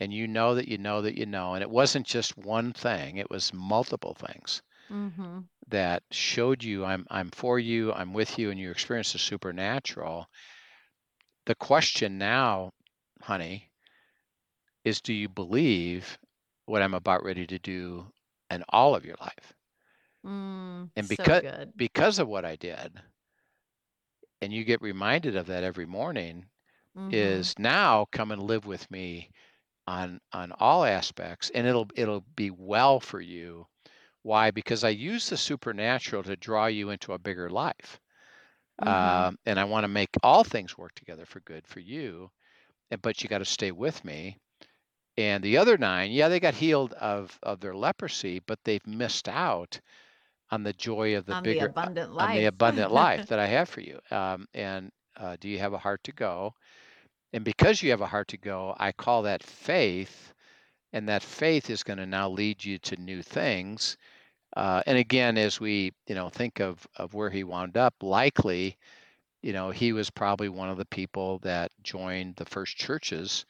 And 0.00 0.12
you 0.12 0.26
know 0.26 0.54
that 0.56 0.68
you 0.68 0.76
know 0.76 1.00
that 1.02 1.16
you 1.16 1.24
know. 1.26 1.54
And 1.54 1.62
it 1.62 1.70
wasn't 1.70 2.06
just 2.06 2.36
one 2.36 2.72
thing, 2.72 3.16
it 3.16 3.30
was 3.30 3.52
multiple 3.54 4.14
things 4.14 4.62
Mm-hmm. 4.90 5.40
that 5.68 6.02
showed 6.10 6.62
you 6.62 6.84
I'm 6.84 7.06
I'm 7.10 7.30
for 7.30 7.58
you, 7.58 7.92
I'm 7.92 8.12
with 8.12 8.38
you, 8.38 8.50
and 8.50 8.58
you 8.60 8.70
experience 8.70 9.12
the 9.12 9.18
supernatural. 9.18 10.28
The 11.46 11.54
question 11.54 12.18
now, 12.18 12.72
honey, 13.22 13.70
is 14.84 15.00
do 15.00 15.12
you 15.12 15.28
believe 15.28 16.18
what 16.66 16.82
I'm 16.82 16.94
about 16.94 17.24
ready 17.24 17.46
to 17.46 17.58
do 17.58 18.12
in 18.50 18.62
all 18.68 18.94
of 18.94 19.04
your 19.04 19.16
life? 19.20 19.54
Mm. 20.24 20.90
And 20.96 21.06
so 21.06 21.08
because 21.08 21.42
good. 21.42 21.72
because 21.76 22.18
of 22.18 22.28
what 22.28 22.44
I 22.44 22.56
did, 22.56 23.00
and 24.42 24.52
you 24.52 24.64
get 24.64 24.82
reminded 24.82 25.36
of 25.36 25.46
that 25.48 25.64
every 25.64 25.86
morning, 25.86 26.50
Mm-hmm. 26.96 27.46
is 27.48 27.58
now 27.58 28.06
come 28.12 28.32
and 28.32 28.42
live 28.42 28.66
with 28.66 28.90
me 28.90 29.30
on 29.86 30.20
on 30.32 30.52
all 30.52 30.84
aspects 30.84 31.50
and 31.50 31.66
it'll 31.66 31.88
it'll 31.96 32.22
be 32.36 32.50
well 32.50 33.00
for 33.00 33.20
you 33.20 33.66
why 34.22 34.50
because 34.50 34.84
i 34.84 34.88
use 34.90 35.28
the 35.30 35.36
supernatural 35.36 36.22
to 36.22 36.36
draw 36.36 36.66
you 36.66 36.90
into 36.90 37.12
a 37.12 37.18
bigger 37.18 37.50
life 37.50 38.00
Mhm. 38.78 39.30
um, 39.30 39.38
and 39.46 39.58
i 39.60 39.64
want 39.64 39.84
to 39.84 39.88
make 39.88 40.10
all 40.22 40.44
things 40.44 40.76
work 40.78 40.94
together 40.94 41.26
for 41.26 41.40
good 41.40 41.66
for 41.66 41.80
you 41.80 42.30
and 42.90 43.02
but 43.02 43.22
you 43.22 43.28
got 43.28 43.38
to 43.38 43.44
stay 43.46 43.72
with 43.72 44.04
me 44.04 44.36
and 45.16 45.42
the 45.44 45.56
other 45.58 45.76
nine 45.78 46.10
yeah 46.12 46.28
they 46.28 46.40
got 46.40 46.54
healed 46.54 46.92
of 46.94 47.38
of 47.42 47.60
their 47.60 47.74
leprosy 47.74 48.40
but 48.40 48.58
they've 48.64 48.86
missed 48.86 49.28
out 49.28 49.80
on 50.52 50.64
the 50.64 50.74
joy 50.74 51.16
of 51.16 51.26
the 51.26 51.34
on 51.34 51.44
the 51.44 51.54
bigger 51.54 51.66
abundant 51.66 52.12
life. 52.12 52.30
on 52.30 52.36
the 52.36 52.46
abundant 52.46 52.92
life 53.04 53.26
that 53.28 53.40
I 53.40 53.46
have 53.48 53.68
for 53.70 53.80
you. 53.80 54.00
Um, 54.10 54.48
and 54.54 54.92
uh, 55.16 55.36
do 55.40 55.48
you 55.48 55.58
have 55.60 55.74
a 55.74 55.78
heart 55.78 56.04
to 56.04 56.12
go? 56.12 56.54
And 57.32 57.44
because 57.44 57.82
you 57.82 57.90
have 57.90 58.02
a 58.02 58.06
heart 58.06 58.28
to 58.28 58.38
go, 58.38 58.74
I 58.78 58.92
call 58.92 59.22
that 59.22 59.42
faith, 59.42 60.34
and 60.92 61.08
that 61.08 61.22
faith 61.22 61.70
is 61.70 61.82
going 61.84 61.98
to 61.98 62.06
now 62.06 62.28
lead 62.30 62.64
you 62.64 62.78
to 62.80 62.96
new 62.96 63.22
things. 63.22 63.96
Uh, 64.56 64.82
and 64.86 64.98
again, 64.98 65.38
as 65.38 65.60
we 65.60 65.92
you 66.08 66.14
know 66.14 66.30
think 66.30 66.60
of 66.60 66.86
of 66.96 67.14
where 67.14 67.30
he 67.30 67.44
wound 67.44 67.76
up, 67.76 67.94
likely, 68.02 68.78
you 69.42 69.52
know, 69.52 69.70
he 69.70 69.92
was 69.92 70.10
probably 70.10 70.48
one 70.48 70.70
of 70.70 70.78
the 70.78 70.86
people 70.86 71.38
that 71.40 71.72
joined 71.82 72.36
the 72.36 72.46
first 72.46 72.76
churches, 72.76 73.46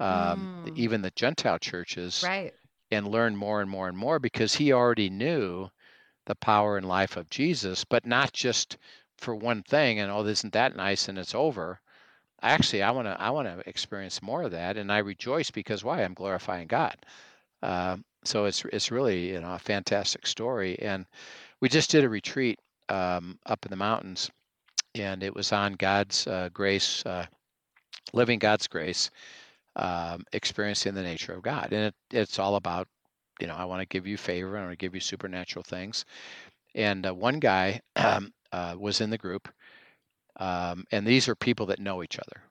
um, 0.00 0.48
Mm. 0.64 0.76
even 0.76 1.02
the 1.02 1.10
Gentile 1.12 1.58
churches, 1.58 2.22
right. 2.26 2.54
and 2.90 3.08
learned 3.08 3.38
more 3.38 3.60
and 3.62 3.70
more 3.70 3.88
and 3.88 3.96
more 3.98 4.18
because 4.20 4.54
he 4.56 4.72
already 4.72 5.10
knew 5.10 5.70
the 6.26 6.34
power 6.34 6.76
and 6.76 6.88
life 6.88 7.16
of 7.16 7.30
Jesus, 7.30 7.84
but 7.84 8.06
not 8.06 8.32
just 8.32 8.76
for 9.18 9.34
one 9.34 9.62
thing 9.62 9.98
and 9.98 10.10
oh, 10.10 10.24
isn't 10.24 10.52
that 10.52 10.76
nice 10.76 11.08
and 11.08 11.18
it's 11.18 11.34
over. 11.34 11.80
Actually, 12.42 12.82
I 12.82 12.90
want 12.90 13.06
to 13.08 13.20
I 13.20 13.30
want 13.30 13.48
to 13.48 13.68
experience 13.68 14.22
more 14.22 14.42
of 14.42 14.50
that, 14.50 14.76
and 14.76 14.92
I 14.92 14.98
rejoice 14.98 15.50
because 15.50 15.82
why? 15.82 16.02
I'm 16.02 16.12
glorifying 16.14 16.66
God. 16.66 16.96
Um, 17.62 18.04
so 18.24 18.44
it's 18.44 18.64
it's 18.66 18.90
really 18.90 19.30
you 19.30 19.40
know 19.40 19.54
a 19.54 19.58
fantastic 19.58 20.26
story, 20.26 20.78
and 20.80 21.06
we 21.60 21.68
just 21.70 21.90
did 21.90 22.04
a 22.04 22.08
retreat 22.08 22.58
um, 22.90 23.38
up 23.46 23.64
in 23.64 23.70
the 23.70 23.76
mountains, 23.76 24.30
and 24.94 25.22
it 25.22 25.34
was 25.34 25.52
on 25.52 25.72
God's 25.74 26.26
uh, 26.26 26.50
grace, 26.52 27.04
uh, 27.06 27.24
living 28.12 28.38
God's 28.38 28.66
grace, 28.66 29.10
um, 29.76 30.24
experiencing 30.32 30.92
the 30.94 31.02
nature 31.02 31.32
of 31.32 31.42
God, 31.42 31.68
and 31.72 31.86
it, 31.86 31.94
it's 32.10 32.38
all 32.38 32.56
about 32.56 32.88
you 33.40 33.46
know 33.46 33.54
I 33.54 33.64
want 33.64 33.80
to 33.80 33.86
give 33.86 34.06
you 34.06 34.16
favor, 34.16 34.56
I 34.56 34.62
want 34.62 34.72
to 34.72 34.76
give 34.76 34.94
you 34.94 35.00
supernatural 35.00 35.62
things, 35.62 36.04
and 36.74 37.06
uh, 37.06 37.14
one 37.14 37.38
guy 37.38 37.80
um, 37.96 38.32
uh, 38.52 38.76
was 38.78 39.00
in 39.00 39.10
the 39.10 39.18
group, 39.18 39.48
um, 40.36 40.84
and 40.92 41.06
these 41.06 41.28
are 41.28 41.34
people 41.34 41.66
that 41.66 41.80
know 41.80 42.02
each 42.02 42.18
other. 42.18 42.42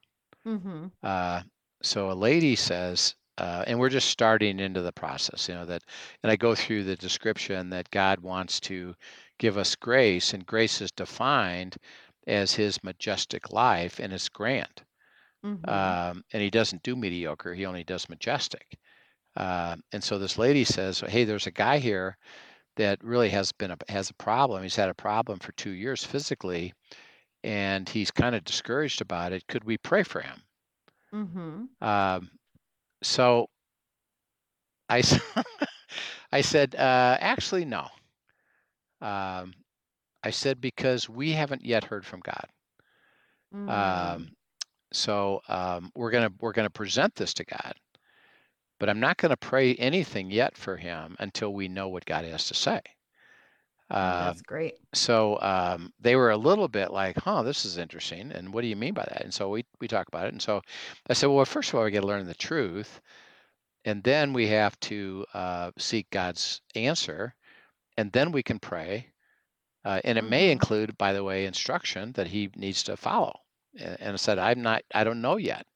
Mm-hmm. 0.57 0.85
Uh, 1.01 1.41
so 1.81 2.11
a 2.11 2.13
lady 2.13 2.55
says, 2.55 3.15
uh, 3.37 3.63
and 3.67 3.79
we're 3.79 3.89
just 3.89 4.09
starting 4.09 4.59
into 4.59 4.81
the 4.81 4.91
process, 4.91 5.47
you 5.47 5.55
know, 5.55 5.65
that, 5.65 5.83
and 6.21 6.31
I 6.31 6.35
go 6.35 6.55
through 6.55 6.83
the 6.83 6.95
description 6.95 7.69
that 7.69 7.89
God 7.91 8.19
wants 8.19 8.59
to 8.61 8.95
give 9.39 9.57
us 9.57 9.75
grace, 9.75 10.33
and 10.33 10.45
grace 10.45 10.81
is 10.81 10.91
defined 10.91 11.77
as 12.27 12.53
his 12.53 12.83
majestic 12.83 13.51
life 13.51 13.99
and 13.99 14.13
it's 14.13 14.29
grand. 14.29 14.83
Mm-hmm. 15.45 15.69
Um, 15.69 16.23
and 16.31 16.41
he 16.41 16.49
doesn't 16.49 16.83
do 16.83 16.95
mediocre, 16.95 17.53
he 17.53 17.65
only 17.65 17.83
does 17.83 18.07
majestic. 18.07 18.77
Uh, 19.35 19.75
and 19.91 20.03
so 20.03 20.17
this 20.17 20.37
lady 20.37 20.63
says, 20.63 20.99
Hey, 20.99 21.23
there's 21.23 21.47
a 21.47 21.51
guy 21.51 21.79
here 21.79 22.17
that 22.75 23.03
really 23.03 23.29
has 23.29 23.51
been 23.51 23.71
a, 23.71 23.77
has 23.89 24.09
a 24.09 24.15
problem. 24.15 24.63
He's 24.63 24.75
had 24.75 24.89
a 24.89 24.95
problem 24.95 25.39
for 25.39 25.51
two 25.53 25.71
years 25.71 26.03
physically, 26.03 26.73
and 27.43 27.87
he's 27.87 28.11
kind 28.11 28.35
of 28.35 28.43
discouraged 28.43 29.01
about 29.01 29.31
it. 29.31 29.47
Could 29.47 29.63
we 29.63 29.77
pray 29.77 30.03
for 30.03 30.21
him? 30.21 30.41
mm-hmm. 31.13 31.87
Um, 31.87 32.29
so 33.03 33.47
I, 34.89 35.03
I 36.31 36.41
said, 36.41 36.75
uh, 36.75 37.17
actually, 37.19 37.65
no. 37.65 37.87
Um, 39.01 39.53
I 40.23 40.29
said, 40.31 40.61
because 40.61 41.09
we 41.09 41.31
haven't 41.31 41.65
yet 41.65 41.83
heard 41.83 42.05
from 42.05 42.21
God. 42.21 42.47
Mm. 43.53 43.69
Um, 43.69 44.29
so 44.91 45.41
um, 45.47 45.91
we're 45.95 46.11
gonna 46.11 46.29
we're 46.39 46.53
gonna 46.53 46.69
present 46.69 47.15
this 47.15 47.33
to 47.35 47.45
God, 47.45 47.73
but 48.79 48.89
I'm 48.89 48.99
not 48.99 49.17
gonna 49.17 49.37
pray 49.37 49.75
anything 49.75 50.31
yet 50.31 50.57
for 50.57 50.77
him 50.77 51.15
until 51.19 51.53
we 51.53 51.67
know 51.67 51.89
what 51.89 52.05
God 52.05 52.25
has 52.25 52.47
to 52.47 52.53
say. 52.55 52.81
Um, 53.89 54.35
that's 54.35 54.41
great. 54.41 54.75
so 54.93 55.39
um, 55.41 55.93
they 55.99 56.15
were 56.15 56.31
a 56.31 56.37
little 56.37 56.67
bit 56.67 56.91
like, 56.91 57.17
"Huh, 57.17 57.43
this 57.43 57.65
is 57.65 57.77
interesting." 57.77 58.31
And 58.31 58.53
what 58.53 58.61
do 58.61 58.67
you 58.67 58.75
mean 58.75 58.93
by 58.93 59.05
that? 59.05 59.23
And 59.23 59.33
so 59.33 59.49
we 59.49 59.65
we 59.81 59.87
talk 59.87 60.07
about 60.07 60.27
it. 60.27 60.33
And 60.33 60.41
so 60.41 60.61
I 61.09 61.13
said, 61.13 61.27
"Well, 61.27 61.45
first 61.45 61.69
of 61.71 61.75
all, 61.75 61.85
we 61.85 61.91
got 61.91 62.01
to 62.01 62.07
learn 62.07 62.25
the 62.27 62.35
truth, 62.35 63.01
and 63.85 64.03
then 64.03 64.33
we 64.33 64.47
have 64.49 64.79
to 64.81 65.25
uh, 65.33 65.71
seek 65.77 66.09
God's 66.11 66.61
answer, 66.75 67.35
and 67.97 68.11
then 68.13 68.31
we 68.33 68.43
can 68.43 68.59
pray. 68.59 69.11
Uh, 69.85 70.01
and 70.05 70.17
it 70.17 70.23
may 70.23 70.51
Mhm. 70.51 70.51
include, 70.51 70.97
by 70.97 71.13
the 71.13 71.23
way, 71.23 71.45
instruction 71.45 72.13
that 72.13 72.27
he 72.27 72.49
needs 72.55 72.83
to 72.83 72.97
follow." 72.97 73.39
And, 73.79 74.01
and 74.01 74.13
I 74.13 74.17
said, 74.17 74.39
"I'm 74.39 74.61
not. 74.63 74.83
I 74.93 75.03
don't 75.05 75.21
know 75.21 75.37
yet." 75.37 75.67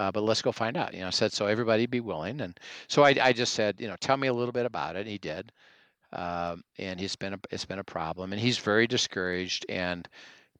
Uh, 0.00 0.12
but 0.12 0.24
let's 0.24 0.42
go 0.42 0.52
find 0.52 0.76
out. 0.76 0.94
You 0.94 1.02
know, 1.02 1.08
I 1.08 1.10
said, 1.10 1.32
so 1.32 1.46
everybody 1.46 1.86
be 1.86 2.00
willing. 2.00 2.40
And 2.40 2.58
so 2.88 3.04
I, 3.04 3.14
I 3.22 3.32
just 3.32 3.54
said, 3.54 3.80
you 3.80 3.88
know, 3.88 3.96
tell 4.00 4.16
me 4.16 4.28
a 4.28 4.34
little 4.34 4.52
bit 4.52 4.66
about 4.66 4.96
it. 4.96 5.00
And 5.00 5.08
he 5.08 5.18
did 5.18 5.52
um, 6.12 6.64
and 6.78 7.00
he's 7.00 7.16
been 7.16 7.34
a, 7.34 7.40
it's 7.50 7.66
been 7.66 7.78
a 7.78 7.84
problem, 7.84 8.32
and 8.32 8.40
he's 8.40 8.58
very 8.58 8.86
discouraged 8.86 9.66
and 9.68 10.08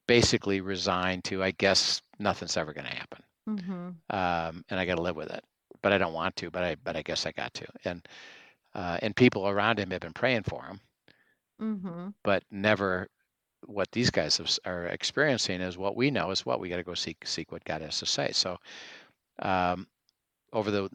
basically 0.06 0.60
resigned 0.60 1.24
to, 1.24 1.42
I 1.42 1.52
guess 1.52 2.02
nothing's 2.18 2.56
ever 2.56 2.72
going 2.74 2.86
to 2.86 2.94
happen, 2.96 3.22
Mm-hmm. 3.48 3.90
um, 4.10 4.64
and 4.70 4.80
I 4.80 4.86
got 4.86 4.96
to 4.96 5.02
live 5.02 5.16
with 5.16 5.30
it. 5.30 5.44
But 5.82 5.92
I 5.92 5.98
don't 5.98 6.14
want 6.14 6.36
to, 6.36 6.50
but 6.50 6.64
I 6.64 6.76
but 6.84 6.96
I 6.96 7.02
guess 7.02 7.26
I 7.26 7.32
got 7.32 7.54
to. 7.54 7.66
And 7.84 8.06
uh, 8.74 8.98
and 9.02 9.16
people 9.16 9.48
around 9.48 9.78
him 9.80 9.90
have 9.90 10.00
been 10.00 10.12
praying 10.14 10.44
for 10.44 10.64
him, 10.64 10.80
Mm-hmm. 11.62 12.08
but 12.24 12.44
never 12.50 13.08
what 13.66 13.90
these 13.92 14.10
guys 14.10 14.38
have, 14.38 14.50
are 14.66 14.86
experiencing 14.86 15.60
is 15.60 15.78
what 15.78 15.96
we 15.96 16.10
know 16.10 16.30
is 16.30 16.46
what 16.46 16.60
we 16.60 16.68
got 16.68 16.76
to 16.76 16.84
go 16.84 16.94
seek 16.94 17.26
seek 17.26 17.52
what 17.52 17.64
God 17.64 17.82
has 17.82 17.98
to 18.00 18.06
say. 18.06 18.30
So 18.32 18.58
um, 19.40 19.86
over 20.52 20.70
the 20.70 20.88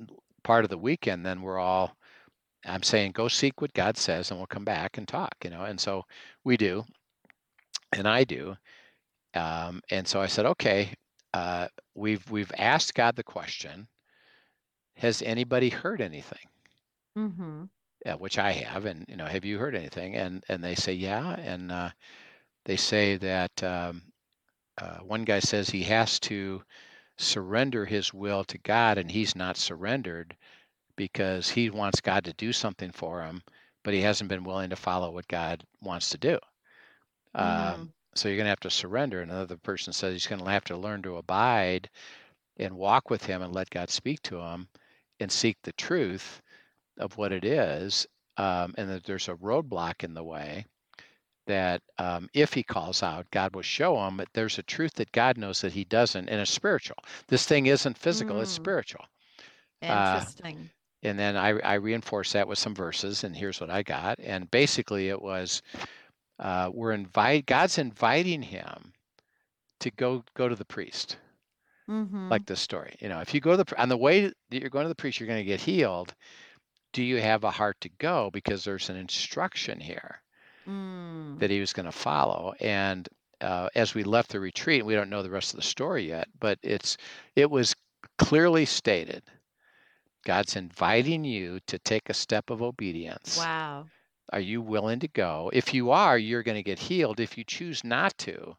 part 0.44 0.64
of 0.64 0.70
the 0.70 0.78
weekend, 0.78 1.26
then 1.26 1.42
we're 1.42 1.60
all 1.60 1.96
I'm 2.66 2.84
saying 2.84 3.12
go 3.12 3.28
seek 3.28 3.62
what 3.62 3.74
God 3.74 3.98
says, 3.98 4.30
and 4.32 4.40
we'll 4.40 4.48
come 4.48 4.66
back 4.66 4.98
and 4.98 5.08
talk. 5.08 5.36
You 5.44 5.52
know, 5.52 5.64
and 5.64 5.80
so 5.80 6.04
we 6.44 6.58
do, 6.58 6.84
and 7.94 8.08
I 8.08 8.24
do. 8.24 8.56
Um, 9.34 9.82
and 9.92 10.08
so 10.08 10.22
I 10.22 10.28
said, 10.28 10.46
okay, 10.46 10.94
uh, 11.34 11.68
we've 11.94 12.30
we've 12.32 12.52
asked 12.58 12.96
God 12.96 13.16
the 13.16 13.24
question. 13.24 13.88
Has 14.96 15.22
anybody 15.22 15.70
heard 15.70 16.02
anything? 16.02 16.48
Mm-hmm. 17.18 17.64
Yeah, 18.06 18.16
which 18.16 18.38
I 18.38 18.52
have, 18.52 18.86
and 18.86 19.06
you 19.08 19.18
know, 19.18 19.26
have 19.26 19.46
you 19.46 19.58
heard 19.58 19.76
anything? 19.76 20.16
And 20.16 20.44
and 20.50 20.64
they 20.64 20.76
say 20.76 20.94
yeah, 20.94 21.36
and 21.40 21.72
uh, 21.72 21.90
they 22.66 22.78
say 22.78 23.18
that 23.18 23.64
um, 23.64 24.02
uh, 24.78 24.98
one 25.00 25.24
guy 25.24 25.40
says 25.40 25.70
he 25.70 25.84
has 25.84 26.20
to 26.22 26.64
surrender 27.18 27.86
his 27.86 28.14
will 28.14 28.44
to 28.46 28.58
God, 28.60 28.98
and 28.98 29.10
he's 29.10 29.36
not 29.36 29.58
surrendered 29.58 30.36
because 30.96 31.50
he 31.50 31.70
wants 31.70 32.02
God 32.02 32.24
to 32.26 32.34
do 32.34 32.54
something 32.54 32.92
for 32.92 33.22
him, 33.22 33.42
but 33.84 33.94
he 33.94 34.02
hasn't 34.02 34.30
been 34.30 34.44
willing 34.44 34.70
to 34.70 34.76
follow 34.76 35.12
what 35.12 35.28
God 35.28 35.64
wants 35.82 36.10
to 36.10 36.18
do. 36.18 36.40
Mm. 37.36 37.74
Um, 37.74 37.94
so 38.16 38.30
you're 38.30 38.38
going 38.38 38.46
to 38.46 38.50
have 38.50 38.60
to 38.62 38.70
surrender. 38.70 39.22
And 39.22 39.32
Another 39.32 39.58
person 39.58 39.94
says 39.94 40.14
he's 40.14 40.28
going 40.28 40.44
to 40.44 40.50
have 40.50 40.64
to 40.66 40.78
learn 40.78 41.02
to 41.04 41.18
abide 41.18 41.90
and 42.58 42.78
walk 42.78 43.10
with 43.10 43.26
him 43.26 43.42
and 43.42 43.54
let 43.54 43.70
God 43.70 43.90
speak 43.90 44.22
to 44.24 44.40
him 44.40 44.68
and 45.20 45.32
seek 45.32 45.58
the 45.62 45.74
truth 45.74 46.42
of 46.98 47.18
what 47.18 47.32
it 47.32 47.44
is. 47.44 48.08
Um, 48.38 48.74
and 48.78 48.90
that 48.90 49.06
there's 49.06 49.30
a 49.30 49.36
roadblock 49.36 50.04
in 50.04 50.14
the 50.14 50.24
way 50.24 50.66
that 51.46 51.82
um, 51.98 52.30
if 52.34 52.54
he 52.54 52.64
calls 52.64 53.04
out, 53.04 53.30
God 53.32 53.56
will 53.56 53.62
show 53.62 54.06
him. 54.06 54.18
But 54.18 54.30
there's 54.34 54.58
a 54.58 54.64
truth 54.64 54.94
that 54.96 55.12
God 55.12 55.38
knows 55.38 55.62
that 55.62 55.74
he 55.74 55.84
doesn't, 55.84 56.30
and 56.30 56.42
it's 56.42 56.52
spiritual. 56.52 56.98
This 57.28 57.46
thing 57.46 57.68
isn't 57.68 57.98
physical; 57.98 58.42
it's 58.42 58.52
Mm. 58.52 58.56
spiritual. 58.56 59.06
Uh, 59.82 60.18
Interesting. 60.20 60.70
and 61.04 61.20
then 61.20 61.38
I, 61.38 61.60
I 61.60 61.74
reinforced 61.76 62.34
that 62.34 62.48
with 62.48 62.58
some 62.58 62.74
verses, 62.76 63.24
and 63.24 63.36
here's 63.36 63.62
what 63.62 63.70
I 63.70 63.84
got. 63.84 64.20
And 64.20 64.50
basically, 64.50 65.10
it 65.10 65.22
was 65.22 65.62
uh, 66.40 66.70
we're 66.74 66.92
invite 66.94 67.46
God's 67.46 67.78
inviting 67.78 68.42
him 68.42 68.94
to 69.82 69.92
go 69.92 70.24
go 70.36 70.50
to 70.50 70.56
the 70.56 70.66
priest, 70.66 71.18
mm-hmm. 71.90 72.30
like 72.30 72.46
this 72.46 72.62
story. 72.62 72.96
You 73.00 73.10
know, 73.10 73.20
if 73.20 73.34
you 73.34 73.40
go 73.42 73.56
to 73.56 73.64
the 73.64 73.82
on 73.82 73.90
the 73.90 73.98
way 73.98 74.22
that 74.28 74.36
you're 74.62 74.70
going 74.70 74.86
to 74.86 74.90
the 74.90 74.96
priest, 74.96 75.20
you're 75.20 75.28
going 75.28 75.40
to 75.40 75.46
get 75.46 75.62
healed. 75.62 76.14
Do 76.94 77.04
you 77.04 77.22
have 77.22 77.44
a 77.44 77.52
heart 77.52 77.82
to 77.82 77.90
go? 78.00 78.30
Because 78.32 78.64
there's 78.64 78.90
an 78.90 78.96
instruction 78.96 79.80
here 79.82 80.22
mm. 80.68 81.40
that 81.40 81.50
he 81.50 81.60
was 81.60 81.74
going 81.74 81.86
to 81.86 81.92
follow. 81.92 82.54
And 82.60 83.08
uh, 83.42 83.70
as 83.76 83.94
we 83.94 84.04
left 84.04 84.32
the 84.32 84.40
retreat, 84.40 84.86
we 84.86 84.96
don't 84.96 85.10
know 85.10 85.24
the 85.24 85.30
rest 85.30 85.54
of 85.54 85.58
the 85.58 85.66
story 85.66 86.08
yet, 86.08 86.28
but 86.40 86.60
it's 86.64 86.98
it 87.36 87.50
was 87.50 87.76
clearly 88.18 88.66
stated. 88.66 89.24
God's 90.26 90.56
inviting 90.56 91.24
you 91.24 91.60
to 91.68 91.78
take 91.80 92.10
a 92.10 92.14
step 92.14 92.50
of 92.50 92.64
obedience. 92.64 93.38
Wow. 93.38 93.86
Are 94.34 94.40
you 94.40 94.60
willing 94.62 95.00
to 95.02 95.08
go? 95.08 95.52
If 95.54 95.74
you 95.74 95.92
are, 95.92 96.18
you're 96.18 96.42
going 96.42 96.58
to 96.58 96.64
get 96.64 96.80
healed. 96.80 97.20
If 97.20 97.38
you 97.38 97.44
choose 97.44 97.84
not 97.84 98.18
to, 98.20 98.58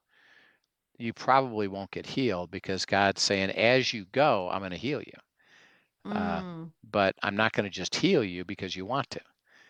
you 0.99 1.12
probably 1.12 1.66
won't 1.66 1.90
get 1.90 2.07
healed 2.07 2.53
because 2.53 2.87
God's 2.87 3.21
saying, 3.21 3.51
as 3.51 3.92
you 3.92 4.07
go, 4.12 4.49
I'm 4.49 4.61
going 4.61 4.71
to 4.71 4.77
heal 4.77 5.01
you. 5.01 6.12
Uh, 6.12 6.40
Mm. 6.40 6.71
But 6.88 7.16
I'm 7.23 7.35
not 7.35 7.53
going 7.53 7.64
to 7.64 7.71
just 7.71 7.97
heal 7.97 8.23
you 8.23 8.45
because 8.45 8.77
you 8.77 8.87
want 8.87 9.11
to. 9.11 9.21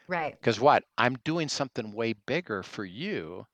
Right. 0.09 0.39
Because 0.41 0.59
what? 0.61 0.85
I'm 0.97 1.17
doing 1.25 1.49
something 1.49 1.93
way 1.93 2.15
bigger 2.15 2.63
for 2.63 2.85
you. 2.87 3.47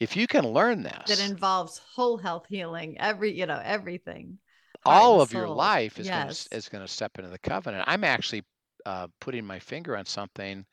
If 0.00 0.16
you 0.16 0.26
can 0.26 0.46
learn 0.48 0.82
this, 0.84 1.04
That 1.06 1.18
involves 1.18 1.78
whole 1.78 2.18
health 2.18 2.46
healing, 2.48 2.98
every, 2.98 3.32
you 3.32 3.46
know, 3.46 3.58
everything. 3.64 4.38
heart 4.86 5.10
all 5.10 5.10
and 5.10 5.22
of 5.22 5.34
your 5.34 5.46
soul. 5.46 5.50
life 5.50 5.98
is 6.00 6.08
Yes. 6.08 6.10
going 6.10 6.26
to 6.26 6.56
is 6.56 6.70
going 6.70 6.82
to 6.84 6.90
step 6.92 7.18
into 7.18 7.30
the 7.30 7.38
covenant. 7.38 7.84
I'm 7.86 8.02
actually 8.04 8.44
uh, 8.86 9.08
putting 9.20 9.44
my 9.44 9.58
finger 9.58 9.94
on 9.96 10.06
something 10.06 10.64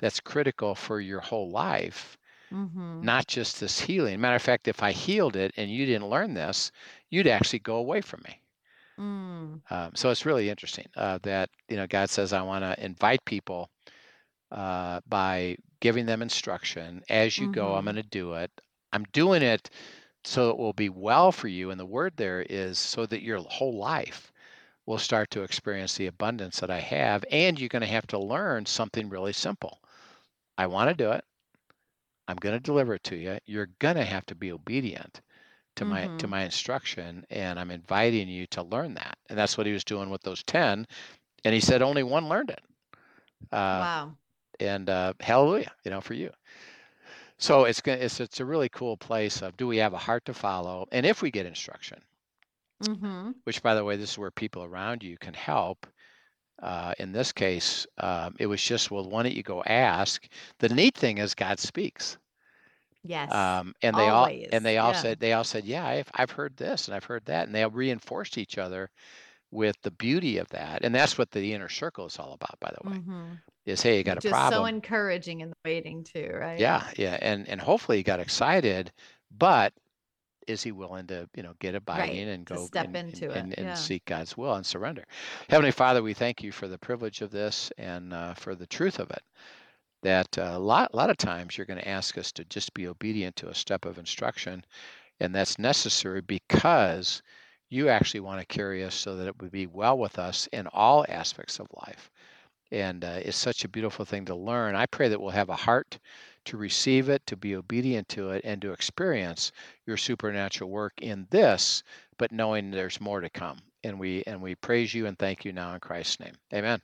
that's 0.00 0.20
critical 0.20 0.74
for 0.74 1.00
your 1.00 1.20
whole 1.20 1.50
life, 1.50 2.16
Mm-hmm. 2.52 3.02
not 3.02 3.26
just 3.28 3.60
this 3.60 3.80
healing. 3.80 4.20
Matter 4.20 4.36
of 4.36 4.42
fact, 4.42 4.68
if 4.68 4.82
I 4.82 4.92
healed 4.92 5.36
it 5.36 5.52
and 5.56 5.70
you 5.70 5.86
didn't 5.86 6.10
learn 6.10 6.34
this, 6.34 6.72
you'd 7.10 7.28
actually 7.28 7.60
go 7.60 7.76
away 7.76 8.00
from 8.02 8.22
me. 8.26 8.40
Mm. 8.98 9.62
Um, 9.70 9.92
so 9.94 10.10
it's 10.10 10.26
really 10.26 10.50
interesting 10.50 10.86
uh, 10.96 11.18
that 11.22 11.48
you 11.68 11.76
know 11.76 11.86
God 11.86 12.10
says 12.10 12.32
I 12.32 12.42
want 12.42 12.62
to 12.64 12.84
invite 12.84 13.24
people 13.24 13.70
uh, 14.52 15.00
by 15.08 15.56
giving 15.80 16.06
them 16.06 16.22
instruction 16.22 17.02
as 17.10 17.40
you 17.40 17.48
go. 17.48 17.74
I'm 17.76 17.84
Mhm. 17.84 17.94
going 17.94 17.96
to 17.96 18.04
do 18.04 18.34
it. 18.34 18.52
I'm 18.92 19.04
doing 19.12 19.42
it 19.42 19.70
so 20.24 20.50
it 20.50 20.58
will 20.58 20.74
be 20.74 20.88
well 20.90 21.32
for 21.32 21.48
you. 21.48 21.70
And 21.70 21.80
the 21.80 21.86
word 21.86 22.14
there 22.16 22.42
is 22.42 22.78
so 22.78 23.06
that 23.06 23.22
your 23.22 23.38
whole 23.40 23.76
life 23.78 24.32
will 24.86 24.98
start 24.98 25.30
to 25.32 25.42
experience 25.42 25.96
the 25.96 26.06
abundance 26.06 26.60
that 26.60 26.70
I 26.70 26.80
have. 26.80 27.24
And 27.30 27.58
you're 27.60 27.68
going 27.68 27.82
to 27.82 27.88
have 27.88 28.06
to 28.08 28.18
learn 28.18 28.66
something 28.66 29.08
really 29.10 29.32
simple. 29.34 29.80
I 30.58 30.66
want 30.66 30.90
to 30.90 30.94
do 30.94 31.12
it. 31.12 31.24
I'm 32.28 32.36
going 32.36 32.54
to 32.54 32.60
deliver 32.60 32.94
it 32.94 33.04
to 33.04 33.16
you. 33.16 33.38
You're 33.46 33.66
going 33.78 33.96
to 33.96 34.04
have 34.04 34.26
to 34.26 34.34
be 34.34 34.50
obedient 34.52 35.20
to 35.76 35.84
my 35.84 36.08
to 36.18 36.26
Mhm. 36.26 36.28
my 36.28 36.42
instruction 36.44 37.26
and 37.30 37.60
I'm 37.60 37.70
inviting 37.72 38.28
you 38.28 38.46
to 38.48 38.62
learn 38.62 38.94
that. 38.94 39.18
And 39.28 39.38
that's 39.38 39.58
what 39.58 39.66
he 39.66 39.74
was 39.74 39.84
doing 39.84 40.10
with 40.10 40.22
those 40.22 40.42
10 40.44 40.86
and 41.44 41.54
he 41.54 41.60
said 41.60 41.82
only 41.82 42.02
one 42.04 42.28
learned 42.28 42.50
it. 42.50 42.62
Uh, 43.52 43.88
wow. 43.88 44.16
And 44.60 44.88
uh, 44.90 45.14
hallelujah, 45.20 45.72
you 45.84 45.90
know, 45.90 46.00
for 46.00 46.14
you. 46.14 46.30
So 47.36 47.64
it's 47.64 47.82
gonna 47.82 47.98
it's 47.98 48.20
it's 48.20 48.40
a 48.40 48.44
really 48.46 48.70
cool 48.70 48.96
place 48.96 49.42
of 49.42 49.58
do 49.58 49.66
we 49.66 49.76
have 49.76 49.92
a 49.92 49.98
heart 49.98 50.24
to 50.24 50.32
follow, 50.32 50.86
and 50.90 51.04
if 51.04 51.20
we 51.20 51.30
get 51.30 51.44
instruction, 51.44 52.02
Mm-hmm. 52.82 53.32
which 53.44 53.62
by 53.62 53.74
the 53.74 53.84
way, 53.84 53.96
this 53.96 54.10
is 54.12 54.18
where 54.18 54.30
people 54.32 54.64
around 54.64 55.02
you 55.04 55.16
can 55.18 55.34
help. 55.34 55.86
Uh, 56.62 56.94
in 56.98 57.12
this 57.12 57.32
case, 57.32 57.86
um, 57.98 58.36
it 58.40 58.46
was 58.46 58.62
just 58.62 58.90
well, 58.90 59.08
why 59.08 59.22
don't 59.24 59.34
you 59.34 59.42
go 59.44 59.62
ask? 59.64 60.28
The 60.58 60.70
neat 60.70 60.96
thing 60.96 61.18
is 61.18 61.34
God 61.34 61.58
speaks, 61.60 62.18
Yes. 63.04 63.30
um, 63.30 63.74
and 63.82 63.96
they 63.96 64.08
all 64.08 64.28
and 64.50 64.64
they 64.64 64.78
all 64.78 64.94
yeah. 64.94 64.94
said 64.94 65.20
they 65.20 65.32
all 65.32 65.44
said 65.44 65.64
yeah, 65.64 65.86
I've 65.86 66.10
I've 66.14 66.30
heard 66.32 66.56
this 66.56 66.88
and 66.88 66.94
I've 66.94 67.04
heard 67.04 67.24
that, 67.26 67.46
and 67.46 67.54
they 67.54 67.62
all 67.62 67.70
reinforced 67.70 68.36
each 68.38 68.58
other 68.58 68.90
with 69.52 69.76
the 69.82 69.92
beauty 69.92 70.38
of 70.38 70.48
that, 70.48 70.84
and 70.84 70.94
that's 70.94 71.16
what 71.18 71.30
the 71.30 71.52
inner 71.54 71.68
circle 71.68 72.06
is 72.06 72.18
all 72.18 72.32
about. 72.32 72.58
By 72.60 72.72
the 72.72 72.88
way, 72.90 72.96
Mhm. 72.96 73.42
is 73.66 73.82
hey, 73.82 73.98
you 73.98 74.04
got 74.04 74.16
Which 74.16 74.26
a 74.26 74.30
problem. 74.30 74.60
so 74.62 74.66
encouraging 74.66 75.40
in 75.42 75.50
the 75.50 75.56
waiting 75.64 76.04
too, 76.04 76.30
right? 76.32 76.58
Yeah, 76.60 76.90
yeah, 76.96 77.18
and 77.22 77.48
and 77.48 77.60
hopefully 77.60 77.98
he 77.98 78.02
got 78.02 78.20
excited, 78.20 78.92
but 79.30 79.74
is 80.48 80.62
he 80.62 80.72
willing 80.72 81.06
to, 81.06 81.28
you 81.36 81.42
know, 81.42 81.54
get 81.60 81.74
abiding 81.76 82.28
and 82.28 82.46
to 82.48 82.54
go 82.54 82.66
step 82.66 82.86
and, 82.86 82.96
and- 82.96 83.14
into 83.14 83.30
it, 83.30 83.36
and, 83.38 83.58
and 83.58 83.66
yeah. 83.68 83.74
seek 83.74 84.04
God's 84.06 84.36
will 84.36 84.54
and 84.54 84.66
surrender? 84.66 85.04
Heavenly 85.48 85.70
Father, 85.72 86.02
we 86.02 86.14
thank 86.14 86.42
you 86.42 86.52
for 86.52 86.68
the 86.68 86.78
privilege 86.78 87.20
of 87.22 87.30
this 87.30 87.70
and 87.78 88.12
uh, 88.12 88.34
for 88.34 88.54
the 88.56 88.66
truth 88.66 88.98
of 88.98 89.10
it. 89.10 89.22
That 90.02 90.36
uh, 90.38 90.52
a 90.54 90.58
lot, 90.58 90.90
a 90.92 90.96
lot 90.96 91.10
of 91.10 91.16
times 91.16 91.56
you're 91.56 91.66
going 91.66 91.80
to 91.80 91.88
ask 91.88 92.18
us 92.18 92.32
to 92.32 92.44
just 92.46 92.74
be 92.74 92.88
obedient 92.88 93.36
to 93.36 93.48
a 93.50 93.54
step 93.54 93.84
of 93.84 93.98
instruction, 93.98 94.64
and 95.20 95.34
that's 95.34 95.58
necessary 95.58 96.22
because 96.22 97.22
you 97.72 97.88
actually 97.88 98.20
want 98.20 98.40
to 98.40 98.46
carry 98.46 98.84
us 98.84 98.94
so 98.94 99.16
that 99.16 99.26
it 99.26 99.40
would 99.40 99.50
be 99.50 99.66
well 99.66 99.98
with 99.98 100.18
us 100.18 100.48
in 100.52 100.66
all 100.68 101.04
aspects 101.08 101.58
of 101.58 101.66
life 101.86 102.10
and 102.72 103.04
uh, 103.04 103.20
it's 103.22 103.36
such 103.36 103.64
a 103.64 103.68
beautiful 103.68 104.04
thing 104.04 104.24
to 104.24 104.34
learn. 104.34 104.74
I 104.74 104.86
pray 104.86 105.08
that 105.08 105.20
we'll 105.20 105.30
have 105.30 105.50
a 105.50 105.56
heart 105.56 105.98
to 106.46 106.56
receive 106.56 107.10
it, 107.10 107.24
to 107.26 107.36
be 107.36 107.54
obedient 107.54 108.08
to 108.08 108.30
it, 108.30 108.40
and 108.44 108.60
to 108.62 108.72
experience 108.72 109.52
your 109.86 109.98
supernatural 109.98 110.70
work 110.70 110.94
in 111.02 111.26
this, 111.30 111.82
but 112.18 112.32
knowing 112.32 112.70
there's 112.70 113.00
more 113.00 113.20
to 113.20 113.28
come. 113.28 113.58
And 113.84 114.00
we 114.00 114.24
and 114.26 114.40
we 114.40 114.54
praise 114.54 114.94
you 114.94 115.06
and 115.06 115.18
thank 115.18 115.44
you 115.44 115.52
now 115.52 115.74
in 115.74 115.80
Christ's 115.80 116.20
name. 116.20 116.34
Amen. 116.54 116.80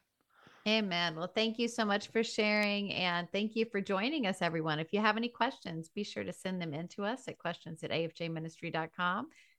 Amen. 0.66 1.16
Well, 1.16 1.30
thank 1.34 1.58
you 1.58 1.68
so 1.68 1.84
much 1.84 2.08
for 2.08 2.22
sharing 2.22 2.92
and 2.92 3.26
thank 3.32 3.56
you 3.56 3.64
for 3.64 3.80
joining 3.80 4.26
us, 4.26 4.42
everyone. 4.42 4.78
If 4.78 4.92
you 4.92 5.00
have 5.00 5.16
any 5.16 5.28
questions, 5.28 5.88
be 5.88 6.04
sure 6.04 6.24
to 6.24 6.32
send 6.32 6.60
them 6.60 6.74
in 6.74 6.88
to 6.88 7.04
us 7.04 7.26
at 7.26 7.38
questions 7.38 7.82
at 7.82 7.90
afjministry.com. 7.90 9.28